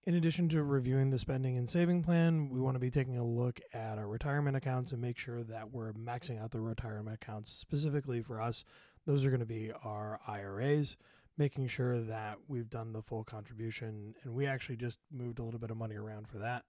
In 0.04 0.14
addition 0.16 0.50
to 0.50 0.64
reviewing 0.64 1.10
the 1.10 1.18
spending 1.18 1.58
and 1.58 1.68
saving 1.68 2.04
plan, 2.04 2.50
we 2.50 2.60
want 2.60 2.76
to 2.76 2.80
be 2.80 2.92
taking 2.92 3.18
a 3.18 3.26
look 3.26 3.60
at 3.74 3.98
our 3.98 4.08
retirement 4.08 4.56
accounts 4.56 4.92
and 4.92 5.02
make 5.02 5.18
sure 5.18 5.44
that 5.44 5.72
we're 5.72 5.94
maxing 5.94 6.40
out 6.42 6.52
the 6.52 6.60
retirement 6.60 7.18
accounts. 7.20 7.52
Specifically 7.52 8.22
for 8.22 8.40
us, 8.40 8.66
those 9.08 9.26
are 9.26 9.30
going 9.30 9.40
to 9.40 9.48
be 9.48 9.72
our 9.84 10.20
IRAs, 10.28 10.96
making 11.38 11.68
sure 11.68 12.02
that 12.02 12.38
we've 12.48 12.70
done 12.70 12.94
the 12.94 13.02
full 13.02 13.24
contribution. 13.24 14.14
And 14.24 14.36
we 14.36 14.46
actually 14.46 14.76
just 14.76 15.00
moved 15.12 15.40
a 15.40 15.44
little 15.44 15.60
bit 15.60 15.72
of 15.72 15.78
money 15.78 15.96
around 15.96 16.28
for 16.28 16.38
that. 16.38 16.66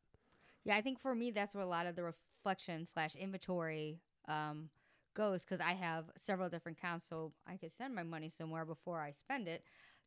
Yeah, 0.65 0.77
I 0.77 0.81
think 0.81 0.99
for 0.99 1.15
me 1.15 1.31
that's 1.31 1.55
where 1.55 1.63
a 1.65 1.67
lot 1.67 1.87
of 1.87 1.95
the 1.95 2.05
reflection 2.47 2.87
slash 2.87 3.17
inventory 3.17 3.99
um, 4.29 4.69
goes 5.15 5.43
because 5.43 5.59
I 5.59 5.73
have 5.73 6.05
several 6.17 6.49
different 6.49 6.79
accounts, 6.79 7.05
so 7.09 7.33
I 7.45 7.57
could 7.57 7.75
send 7.77 7.93
my 7.93 8.05
money 8.05 8.29
somewhere 8.29 8.65
before 8.65 9.01
I 9.01 9.11
spend 9.11 9.49
it. 9.49 9.65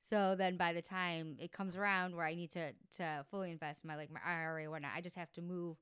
So 0.10 0.36
then 0.38 0.56
by 0.56 0.72
the 0.72 0.82
time 0.82 1.36
it 1.38 1.52
comes 1.52 1.76
around 1.76 2.16
where 2.16 2.26
I 2.26 2.36
need 2.36 2.52
to 2.52 2.72
to 2.96 3.26
fully 3.30 3.52
invest 3.52 3.84
my 3.84 3.98
like 3.98 4.10
my 4.10 4.22
IRA 4.26 4.68
or 4.68 4.72
whatnot, 4.72 4.92
I 4.96 5.02
just 5.02 5.18
have 5.18 5.34
to 5.34 5.42
move 5.42 5.76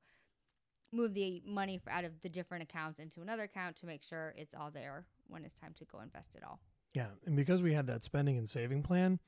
move 0.92 1.14
the 1.14 1.44
money 1.46 1.80
out 1.92 2.06
of 2.06 2.20
the 2.22 2.30
different 2.30 2.64
accounts 2.64 3.00
into 3.00 3.22
another 3.22 3.44
account 3.44 3.76
to 3.76 3.86
make 3.86 4.02
sure 4.02 4.34
it's 4.36 4.56
all 4.56 4.72
there 4.72 5.06
when 5.28 5.46
it's 5.46 5.54
time 5.54 5.76
to 5.78 5.86
go 5.86 6.00
invest 6.00 6.36
it 6.36 6.44
all. 6.44 6.60
Yeah, 6.96 7.08
and 7.28 7.36
because 7.36 7.62
we 7.62 7.74
had 7.74 7.86
that 7.86 8.04
spending 8.04 8.40
and 8.40 8.50
saving 8.50 8.82
plan, 8.82 9.20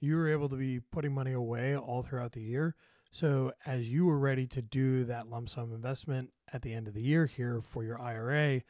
you 0.00 0.16
were 0.16 0.28
able 0.28 0.48
to 0.48 0.56
be 0.56 0.80
putting 0.80 1.12
money 1.12 1.32
away 1.32 1.76
all 1.76 2.02
throughout 2.02 2.32
the 2.32 2.40
year. 2.40 2.74
So 3.10 3.52
as 3.66 3.88
you 3.88 4.06
were 4.06 4.18
ready 4.18 4.46
to 4.48 4.62
do 4.62 5.04
that 5.04 5.28
lump 5.28 5.48
sum 5.48 5.72
investment 5.72 6.30
at 6.52 6.62
the 6.62 6.74
end 6.74 6.88
of 6.88 6.94
the 6.94 7.02
year 7.02 7.26
here 7.26 7.60
for 7.62 7.82
your 7.84 8.00
IRA, 8.00 8.62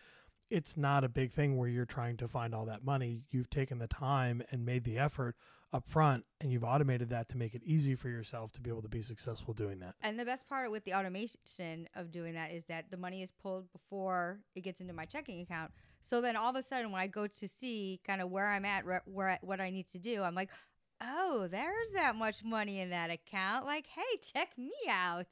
it's 0.51 0.77
not 0.77 1.05
a 1.05 1.09
big 1.09 1.33
thing 1.33 1.57
where 1.57 1.69
you're 1.69 1.85
trying 1.85 2.17
to 2.19 2.29
find 2.29 2.55
all 2.55 2.65
that 2.67 2.85
money. 2.85 3.23
You've 3.31 3.51
taken 3.51 3.79
the 3.79 3.87
time 3.87 4.43
and 4.51 4.65
made 4.65 4.85
the 4.85 4.99
effort 4.99 5.37
up 5.71 5.85
front 5.87 6.25
and 6.41 6.51
you've 6.51 6.65
automated 6.65 7.11
that 7.11 7.29
to 7.29 7.37
make 7.37 7.55
it 7.55 7.61
easy 7.63 7.95
for 7.95 8.09
yourself 8.09 8.51
to 8.53 8.61
be 8.61 8.71
able 8.71 8.81
to 8.81 8.89
be 8.89 9.03
successful 9.03 9.53
doing 9.53 9.81
that. 9.81 9.95
And 10.01 10.19
the 10.19 10.25
best 10.25 10.49
part 10.49 10.71
with 10.71 10.85
the 10.85 10.95
automation 10.95 11.89
of 11.95 12.11
doing 12.11 12.35
that 12.35 12.53
is 12.53 12.65
that 12.65 12.91
the 12.91 12.97
money 12.97 13.23
is 13.23 13.31
pulled 13.33 13.71
before 13.73 14.41
it 14.55 14.63
gets 14.63 14.81
into 14.81 14.95
my 14.95 15.05
checking 15.05 15.41
account. 15.41 15.73
So 16.01 16.21
then 16.21 16.37
all 16.37 16.49
of 16.49 16.57
a 16.57 16.63
sudden, 16.63 16.91
when 16.91 17.01
I 17.01 17.07
go 17.07 17.27
to 17.27 17.49
see 17.49 18.01
kind 18.07 18.23
of 18.23 18.31
where 18.31 18.49
I'm 18.49 18.65
at, 18.65 18.87
re- 18.87 19.01
where 19.05 19.39
what 19.43 19.61
I 19.61 19.71
need 19.71 19.89
to 19.91 19.99
do, 19.99 20.23
I'm 20.23 20.35
like, 20.35 20.51
oh, 21.01 21.49
there's 21.51 21.91
that 21.95 22.17
much 22.17 22.45
money 22.45 22.81
in 22.81 22.91
that 22.91 23.11
account. 23.11 23.65
Like, 23.65 23.87
hey, 23.87 24.19
check 24.21 24.57
me 24.57 24.73
out. 24.89 25.27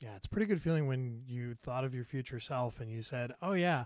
Yeah, 0.00 0.16
it's 0.16 0.26
a 0.26 0.30
pretty 0.30 0.46
good 0.46 0.60
feeling 0.60 0.86
when 0.86 1.22
you 1.26 1.54
thought 1.54 1.84
of 1.84 1.94
your 1.94 2.04
future 2.04 2.40
self 2.40 2.80
and 2.80 2.90
you 2.90 3.02
said, 3.02 3.32
"Oh 3.40 3.52
yeah, 3.52 3.84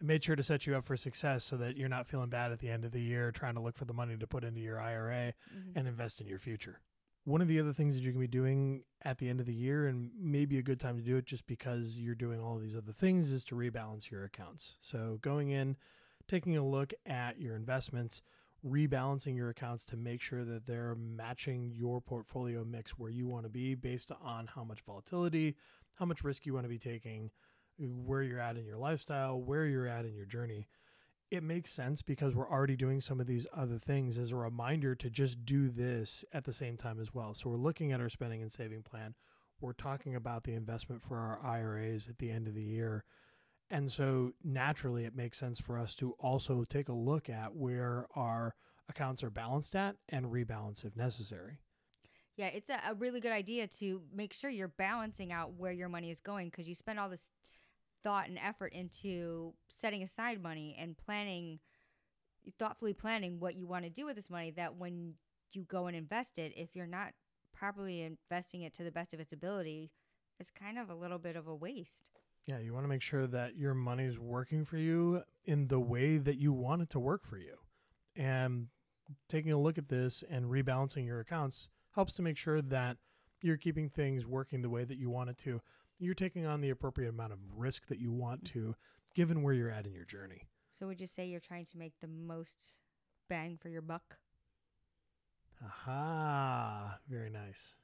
I 0.00 0.04
made 0.04 0.22
sure 0.22 0.36
to 0.36 0.42
set 0.42 0.66
you 0.66 0.76
up 0.76 0.84
for 0.84 0.96
success 0.96 1.44
so 1.44 1.56
that 1.56 1.76
you're 1.76 1.88
not 1.88 2.06
feeling 2.06 2.28
bad 2.28 2.52
at 2.52 2.58
the 2.58 2.68
end 2.68 2.84
of 2.84 2.92
the 2.92 3.00
year 3.00 3.32
trying 3.32 3.54
to 3.54 3.60
look 3.60 3.76
for 3.76 3.86
the 3.86 3.94
money 3.94 4.16
to 4.16 4.26
put 4.26 4.44
into 4.44 4.60
your 4.60 4.78
IRA 4.80 5.32
mm-hmm. 5.54 5.78
and 5.78 5.88
invest 5.88 6.20
in 6.20 6.26
your 6.26 6.38
future." 6.38 6.80
One 7.24 7.40
of 7.40 7.48
the 7.48 7.58
other 7.58 7.72
things 7.72 7.94
that 7.94 8.02
you 8.02 8.12
can 8.12 8.20
be 8.20 8.28
doing 8.28 8.84
at 9.02 9.18
the 9.18 9.28
end 9.28 9.40
of 9.40 9.46
the 9.46 9.54
year 9.54 9.88
and 9.88 10.12
maybe 10.16 10.58
a 10.58 10.62
good 10.62 10.78
time 10.78 10.96
to 10.96 11.02
do 11.02 11.16
it 11.16 11.24
just 11.24 11.44
because 11.46 11.98
you're 11.98 12.14
doing 12.14 12.40
all 12.40 12.56
these 12.56 12.76
other 12.76 12.92
things 12.92 13.32
is 13.32 13.42
to 13.44 13.56
rebalance 13.56 14.12
your 14.12 14.22
accounts. 14.22 14.76
So, 14.78 15.18
going 15.22 15.50
in, 15.50 15.76
taking 16.28 16.56
a 16.56 16.64
look 16.64 16.92
at 17.04 17.40
your 17.40 17.56
investments, 17.56 18.22
rebalancing 18.64 19.36
your 19.36 19.50
accounts 19.50 19.84
to 19.86 19.96
make 19.96 20.20
sure 20.20 20.44
that 20.44 20.66
they're 20.66 20.94
matching 20.94 21.72
your 21.74 22.00
portfolio 22.00 22.64
mix 22.64 22.92
where 22.92 23.10
you 23.10 23.26
want 23.26 23.44
to 23.44 23.48
be 23.48 23.74
based 23.74 24.10
on 24.22 24.46
how 24.54 24.64
much 24.64 24.80
volatility, 24.80 25.56
how 25.94 26.04
much 26.04 26.24
risk 26.24 26.46
you 26.46 26.54
want 26.54 26.64
to 26.64 26.70
be 26.70 26.78
taking, 26.78 27.30
where 27.78 28.22
you're 28.22 28.40
at 28.40 28.56
in 28.56 28.64
your 28.64 28.78
lifestyle, 28.78 29.40
where 29.40 29.66
you're 29.66 29.86
at 29.86 30.04
in 30.04 30.14
your 30.14 30.26
journey. 30.26 30.66
It 31.30 31.42
makes 31.42 31.72
sense 31.72 32.02
because 32.02 32.36
we're 32.36 32.50
already 32.50 32.76
doing 32.76 33.00
some 33.00 33.20
of 33.20 33.26
these 33.26 33.46
other 33.54 33.78
things 33.78 34.16
as 34.16 34.30
a 34.30 34.36
reminder 34.36 34.94
to 34.94 35.10
just 35.10 35.44
do 35.44 35.68
this 35.68 36.24
at 36.32 36.44
the 36.44 36.52
same 36.52 36.76
time 36.76 37.00
as 37.00 37.12
well. 37.12 37.34
So 37.34 37.50
we're 37.50 37.56
looking 37.56 37.92
at 37.92 38.00
our 38.00 38.08
spending 38.08 38.42
and 38.42 38.52
saving 38.52 38.82
plan. 38.82 39.14
We're 39.60 39.72
talking 39.72 40.14
about 40.14 40.44
the 40.44 40.54
investment 40.54 41.02
for 41.02 41.18
our 41.18 41.40
IRAs 41.44 42.08
at 42.08 42.18
the 42.18 42.30
end 42.30 42.46
of 42.46 42.54
the 42.54 42.62
year. 42.62 43.04
And 43.70 43.90
so 43.90 44.32
naturally, 44.44 45.04
it 45.04 45.16
makes 45.16 45.38
sense 45.38 45.58
for 45.60 45.78
us 45.78 45.94
to 45.96 46.12
also 46.12 46.64
take 46.64 46.88
a 46.88 46.92
look 46.92 47.28
at 47.28 47.54
where 47.54 48.06
our 48.14 48.54
accounts 48.88 49.24
are 49.24 49.30
balanced 49.30 49.74
at 49.74 49.96
and 50.08 50.26
rebalance 50.26 50.84
if 50.84 50.96
necessary. 50.96 51.58
Yeah, 52.36 52.48
it's 52.48 52.68
a, 52.68 52.94
really 52.94 53.20
good 53.20 53.32
idea 53.32 53.66
to 53.66 54.02
make 54.14 54.34
sure 54.34 54.50
you're 54.50 54.68
balancing 54.68 55.32
out 55.32 55.54
where 55.54 55.72
your 55.72 55.88
money 55.88 56.10
is 56.10 56.20
going 56.20 56.50
because 56.50 56.68
you 56.68 56.74
spend 56.74 57.00
all 57.00 57.08
this 57.08 57.30
thought 58.02 58.28
and 58.28 58.38
effort 58.38 58.72
into 58.72 59.54
setting 59.70 60.02
aside 60.02 60.42
money 60.42 60.76
and 60.78 60.98
planning, 60.98 61.60
thoughtfully 62.58 62.92
planning 62.92 63.40
what 63.40 63.56
you 63.56 63.66
want 63.66 63.84
to 63.84 63.90
do 63.90 64.04
with 64.04 64.16
this 64.16 64.28
money. 64.28 64.50
That 64.50 64.76
when 64.76 65.14
you 65.54 65.64
go 65.64 65.86
and 65.86 65.96
invest 65.96 66.38
it, 66.38 66.52
if 66.56 66.76
you're 66.76 66.86
not 66.86 67.14
properly 67.54 68.02
investing 68.02 68.62
it 68.62 68.74
to 68.74 68.84
the 68.84 68.92
best 68.92 69.14
of 69.14 69.20
its 69.20 69.32
ability, 69.32 69.90
it's 70.38 70.50
kind 70.50 70.78
of 70.78 70.90
a 70.90 70.94
little 70.94 71.18
bit 71.18 71.36
of 71.36 71.48
a 71.48 71.54
waste. 71.54 72.10
Yeah, 72.46 72.60
you 72.60 72.72
want 72.72 72.84
to 72.84 72.88
make 72.88 73.02
sure 73.02 73.26
that 73.26 73.56
your 73.56 73.74
money's 73.74 74.20
working 74.20 74.64
for 74.64 74.76
you 74.76 75.22
in 75.44 75.64
the 75.64 75.80
way 75.80 76.18
that 76.18 76.36
you 76.36 76.52
want 76.52 76.82
it 76.82 76.90
to 76.90 77.00
work 77.00 77.24
for 77.24 77.38
you. 77.38 77.56
And 78.14 78.68
taking 79.28 79.52
a 79.52 79.58
look 79.58 79.78
at 79.78 79.88
this 79.88 80.22
and 80.30 80.46
rebalancing 80.46 81.06
your 81.06 81.20
accounts 81.20 81.68
helps 81.94 82.14
to 82.14 82.22
make 82.22 82.36
sure 82.36 82.62
that 82.62 82.98
you're 83.40 83.56
keeping 83.56 83.88
things 83.88 84.26
working 84.26 84.62
the 84.62 84.70
way 84.70 84.84
that 84.84 84.96
you 84.96 85.10
want 85.10 85.30
it 85.30 85.38
to. 85.38 85.60
You're 85.98 86.14
taking 86.14 86.46
on 86.46 86.60
the 86.60 86.70
appropriate 86.70 87.10
amount 87.10 87.32
of 87.32 87.38
risk 87.56 87.88
that 87.88 87.98
you 87.98 88.12
want 88.12 88.44
to, 88.52 88.76
given 89.14 89.42
where 89.42 89.54
you're 89.54 89.70
at 89.70 89.86
in 89.86 89.94
your 89.94 90.04
journey. 90.04 90.46
So 90.70 90.86
would 90.86 91.00
you 91.00 91.06
say 91.06 91.26
you're 91.26 91.40
trying 91.40 91.64
to 91.66 91.78
make 91.78 91.94
the 92.00 92.08
most 92.08 92.78
bang 93.28 93.56
for 93.56 93.68
your 93.68 93.82
buck? 93.82 94.18
Aha, 95.64 96.98
very 97.08 97.30
nice. 97.30 97.74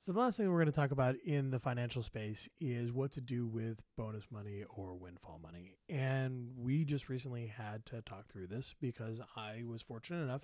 So 0.00 0.12
the 0.12 0.20
last 0.20 0.36
thing 0.36 0.48
we're 0.48 0.58
going 0.58 0.66
to 0.66 0.72
talk 0.72 0.92
about 0.92 1.16
in 1.24 1.50
the 1.50 1.58
financial 1.58 2.02
space 2.02 2.48
is 2.60 2.92
what 2.92 3.10
to 3.12 3.20
do 3.20 3.48
with 3.48 3.80
bonus 3.96 4.22
money 4.30 4.62
or 4.68 4.94
windfall 4.94 5.40
money. 5.42 5.74
And 5.88 6.50
we 6.56 6.84
just 6.84 7.08
recently 7.08 7.48
had 7.48 7.84
to 7.86 8.00
talk 8.02 8.28
through 8.28 8.46
this 8.46 8.76
because 8.80 9.20
I 9.34 9.64
was 9.66 9.82
fortunate 9.82 10.22
enough 10.22 10.42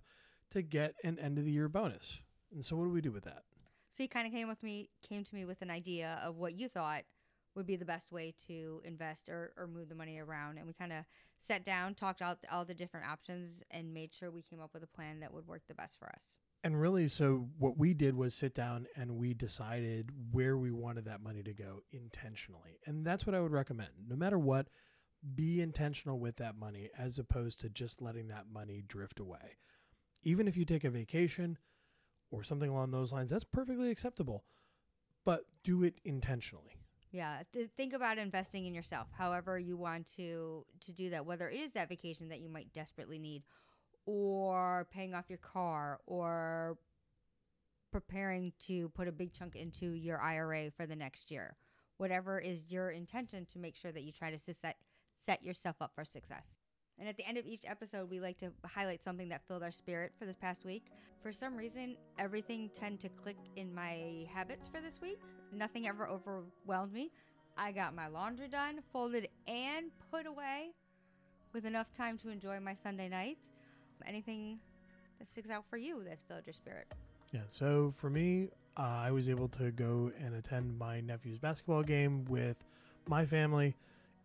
to 0.50 0.62
get 0.62 0.96
an 1.04 1.20
end 1.20 1.38
of 1.38 1.44
the 1.44 1.52
year 1.52 1.68
bonus. 1.68 2.22
And 2.52 2.64
so 2.64 2.74
what 2.74 2.86
do 2.86 2.90
we 2.90 3.00
do 3.00 3.12
with 3.12 3.24
that? 3.24 3.44
So 3.90 4.02
you 4.02 4.08
kind 4.08 4.26
of 4.26 4.32
came 4.32 4.48
with 4.48 4.60
me, 4.60 4.90
came 5.08 5.22
to 5.22 5.34
me 5.34 5.44
with 5.44 5.62
an 5.62 5.70
idea 5.70 6.20
of 6.24 6.36
what 6.36 6.54
you 6.54 6.68
thought 6.68 7.04
would 7.54 7.64
be 7.64 7.76
the 7.76 7.84
best 7.84 8.10
way 8.10 8.34
to 8.48 8.82
invest 8.84 9.28
or, 9.28 9.52
or 9.56 9.68
move 9.68 9.88
the 9.88 9.94
money 9.94 10.18
around. 10.18 10.58
And 10.58 10.66
we 10.66 10.72
kind 10.72 10.92
of 10.92 11.04
sat 11.38 11.64
down, 11.64 11.94
talked 11.94 12.22
out 12.22 12.38
all 12.50 12.64
the 12.64 12.74
different 12.74 13.06
options, 13.06 13.62
and 13.70 13.94
made 13.94 14.12
sure 14.12 14.32
we 14.32 14.42
came 14.42 14.60
up 14.60 14.74
with 14.74 14.82
a 14.82 14.88
plan 14.88 15.20
that 15.20 15.32
would 15.32 15.46
work 15.46 15.62
the 15.68 15.74
best 15.74 15.96
for 15.96 16.08
us. 16.08 16.38
And 16.64 16.80
really, 16.80 17.08
so 17.08 17.46
what 17.58 17.76
we 17.76 17.92
did 17.92 18.16
was 18.16 18.34
sit 18.34 18.54
down 18.54 18.86
and 18.96 19.18
we 19.18 19.34
decided 19.34 20.10
where 20.32 20.56
we 20.56 20.70
wanted 20.70 21.04
that 21.04 21.22
money 21.22 21.42
to 21.42 21.52
go 21.52 21.82
intentionally. 21.92 22.80
And 22.86 23.06
that's 23.06 23.26
what 23.26 23.34
I 23.34 23.40
would 23.42 23.52
recommend. 23.52 23.90
No 24.08 24.16
matter 24.16 24.38
what, 24.38 24.68
be 25.34 25.60
intentional 25.60 26.18
with 26.18 26.36
that 26.36 26.56
money 26.56 26.88
as 26.98 27.18
opposed 27.18 27.60
to 27.60 27.68
just 27.68 28.00
letting 28.00 28.28
that 28.28 28.46
money 28.50 28.82
drift 28.88 29.20
away. 29.20 29.58
Even 30.22 30.48
if 30.48 30.56
you 30.56 30.64
take 30.64 30.84
a 30.84 30.90
vacation 30.90 31.58
or 32.30 32.42
something 32.42 32.70
along 32.70 32.92
those 32.92 33.12
lines, 33.12 33.28
that's 33.28 33.44
perfectly 33.44 33.90
acceptable. 33.90 34.44
But 35.26 35.44
do 35.64 35.82
it 35.82 36.00
intentionally. 36.02 36.78
Yeah, 37.10 37.42
th- 37.52 37.68
think 37.76 37.92
about 37.92 38.16
investing 38.16 38.64
in 38.64 38.74
yourself. 38.74 39.08
However, 39.16 39.58
you 39.58 39.76
want 39.76 40.10
to 40.16 40.64
to 40.80 40.92
do 40.92 41.10
that, 41.10 41.26
whether 41.26 41.48
it 41.48 41.60
is 41.60 41.72
that 41.72 41.90
vacation 41.90 42.30
that 42.30 42.40
you 42.40 42.48
might 42.48 42.72
desperately 42.72 43.18
need, 43.18 43.42
or 44.06 44.86
paying 44.92 45.14
off 45.14 45.24
your 45.28 45.38
car, 45.38 46.00
or 46.06 46.76
preparing 47.90 48.52
to 48.58 48.88
put 48.90 49.08
a 49.08 49.12
big 49.12 49.32
chunk 49.32 49.54
into 49.56 49.92
your 49.92 50.20
IRA 50.20 50.70
for 50.70 50.86
the 50.86 50.96
next 50.96 51.30
year. 51.30 51.56
Whatever 51.96 52.38
is 52.38 52.72
your 52.72 52.90
intention 52.90 53.46
to 53.46 53.58
make 53.58 53.76
sure 53.76 53.92
that 53.92 54.02
you 54.02 54.12
try 54.12 54.30
to 54.30 54.38
set 54.38 54.76
set 55.24 55.42
yourself 55.42 55.80
up 55.80 55.92
for 55.94 56.04
success. 56.04 56.58
And 56.98 57.08
at 57.08 57.16
the 57.16 57.26
end 57.26 57.38
of 57.38 57.46
each 57.46 57.64
episode, 57.66 58.10
we 58.10 58.20
like 58.20 58.38
to 58.38 58.52
highlight 58.64 59.02
something 59.02 59.28
that 59.30 59.46
filled 59.46 59.62
our 59.62 59.70
spirit 59.70 60.12
for 60.18 60.26
this 60.26 60.36
past 60.36 60.64
week. 60.64 60.84
For 61.22 61.32
some 61.32 61.56
reason, 61.56 61.96
everything 62.18 62.70
tend 62.72 63.00
to 63.00 63.08
click 63.08 63.38
in 63.56 63.74
my 63.74 64.26
habits 64.32 64.68
for 64.68 64.80
this 64.80 65.00
week. 65.00 65.18
Nothing 65.52 65.88
ever 65.88 66.08
overwhelmed 66.08 66.92
me. 66.92 67.10
I 67.56 67.72
got 67.72 67.94
my 67.94 68.08
laundry 68.08 68.48
done, 68.48 68.80
folded, 68.92 69.28
and 69.46 69.90
put 70.10 70.26
away 70.26 70.72
with 71.52 71.64
enough 71.64 71.92
time 71.92 72.18
to 72.18 72.28
enjoy 72.28 72.60
my 72.60 72.74
Sunday 72.74 73.08
night. 73.08 73.38
Anything 74.06 74.58
that 75.18 75.28
sticks 75.28 75.50
out 75.50 75.64
for 75.64 75.76
you 75.76 76.02
that's 76.06 76.22
filled 76.22 76.46
your 76.46 76.54
spirit? 76.54 76.86
Yeah. 77.32 77.40
So 77.48 77.92
for 77.96 78.10
me, 78.10 78.48
uh, 78.76 78.82
I 78.82 79.10
was 79.10 79.28
able 79.28 79.48
to 79.48 79.70
go 79.70 80.10
and 80.24 80.34
attend 80.34 80.78
my 80.78 81.00
nephew's 81.00 81.38
basketball 81.38 81.82
game 81.82 82.24
with 82.26 82.56
my 83.08 83.24
family 83.24 83.76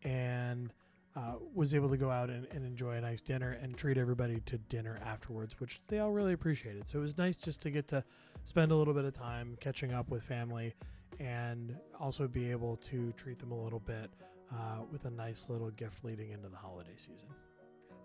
and 0.04 0.74
uh, 1.16 1.34
was 1.54 1.74
able 1.74 1.90
to 1.90 1.98
go 1.98 2.10
out 2.10 2.30
and, 2.30 2.48
and, 2.52 2.66
enjoy 2.66 2.96
a 2.96 3.02
nice 3.02 3.20
dinner 3.20 3.58
and 3.62 3.76
treat 3.76 3.98
everybody 3.98 4.40
to 4.46 4.58
dinner 4.70 5.00
afterwards, 5.04 5.60
which 5.60 5.82
they 5.88 6.00
all 6.00 6.12
really 6.12 6.34
appreciated. 6.34 6.88
So 6.88 7.00
it 7.00 7.02
was 7.02 7.18
nice 7.18 7.36
just 7.36 7.62
to 7.64 7.72
get 7.72 7.88
to 7.88 8.04
spend 8.46 8.72
a 8.72 8.76
little 8.76 8.94
bit 8.94 9.06
of 9.06 9.14
time 9.14 9.58
catching 9.60 9.92
up 9.92 10.10
with 10.10 10.24
family 10.24 10.76
and 11.20 11.76
also 12.00 12.28
be 12.28 12.52
able 12.52 12.78
to 12.78 13.12
treat 13.18 13.40
them 13.40 13.52
a 13.52 13.62
little 13.62 13.80
bit 13.80 14.10
uh, 14.54 14.84
with 14.92 15.06
a 15.06 15.10
nice 15.10 15.48
little 15.50 15.72
gift 15.72 16.06
leading 16.06 16.32
into 16.32 16.48
the 16.48 16.58
holiday 16.58 16.96
season. 16.96 17.28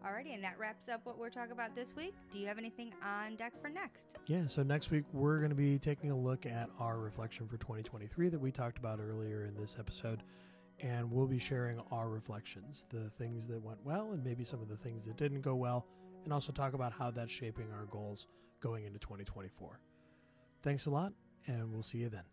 Alrighty, 0.04 0.34
and 0.34 0.44
that 0.44 0.58
wraps 0.58 0.90
up 0.90 1.00
what 1.04 1.18
we're 1.18 1.30
talking 1.30 1.52
about 1.52 1.74
this 1.74 1.96
week. 1.96 2.14
Do 2.30 2.38
you 2.38 2.46
have 2.46 2.58
anything 2.58 2.92
on 3.02 3.36
deck 3.36 3.54
for 3.62 3.70
next? 3.70 4.16
Yeah, 4.26 4.46
so 4.46 4.62
next 4.62 4.90
week 4.90 5.04
we're 5.14 5.38
going 5.38 5.48
to 5.48 5.56
be 5.56 5.78
taking 5.78 6.10
a 6.10 6.18
look 6.18 6.44
at 6.44 6.68
our 6.78 6.98
reflection 6.98 7.48
for 7.48 7.56
2023 7.56 8.28
that 8.28 8.38
we 8.38 8.50
talked 8.50 8.76
about 8.76 9.00
earlier 9.00 9.44
in 9.44 9.54
this 9.54 9.76
episode 9.78 10.22
and 10.80 11.10
we'll 11.10 11.26
be 11.26 11.38
sharing 11.38 11.80
our 11.90 12.10
reflections, 12.10 12.84
the 12.90 13.08
things 13.16 13.48
that 13.48 13.62
went 13.62 13.78
well 13.84 14.12
and 14.12 14.22
maybe 14.22 14.44
some 14.44 14.60
of 14.60 14.68
the 14.68 14.76
things 14.76 15.06
that 15.06 15.16
didn't 15.16 15.40
go 15.40 15.54
well, 15.54 15.86
and 16.24 16.32
also 16.32 16.52
talk 16.52 16.74
about 16.74 16.92
how 16.92 17.10
that's 17.10 17.32
shaping 17.32 17.68
our 17.72 17.86
goals 17.86 18.26
going 18.60 18.84
into 18.84 18.98
2024. 18.98 19.80
Thanks 20.62 20.84
a 20.86 20.90
lot, 20.90 21.12
and 21.46 21.72
we'll 21.72 21.82
see 21.82 21.98
you 21.98 22.08
then. 22.08 22.24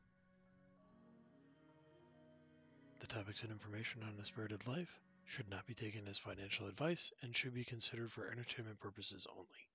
The 2.99 3.07
topics 3.07 3.43
and 3.43 3.51
information 3.51 4.01
on 4.03 4.19
A 4.19 4.25
Spirited 4.25 4.67
Life 4.67 4.99
should 5.31 5.49
not 5.49 5.65
be 5.65 5.73
taken 5.73 6.09
as 6.09 6.17
financial 6.17 6.67
advice 6.67 7.13
and 7.21 7.33
should 7.33 7.53
be 7.53 7.63
considered 7.63 8.11
for 8.11 8.29
entertainment 8.29 8.77
purposes 8.81 9.25
only. 9.31 9.70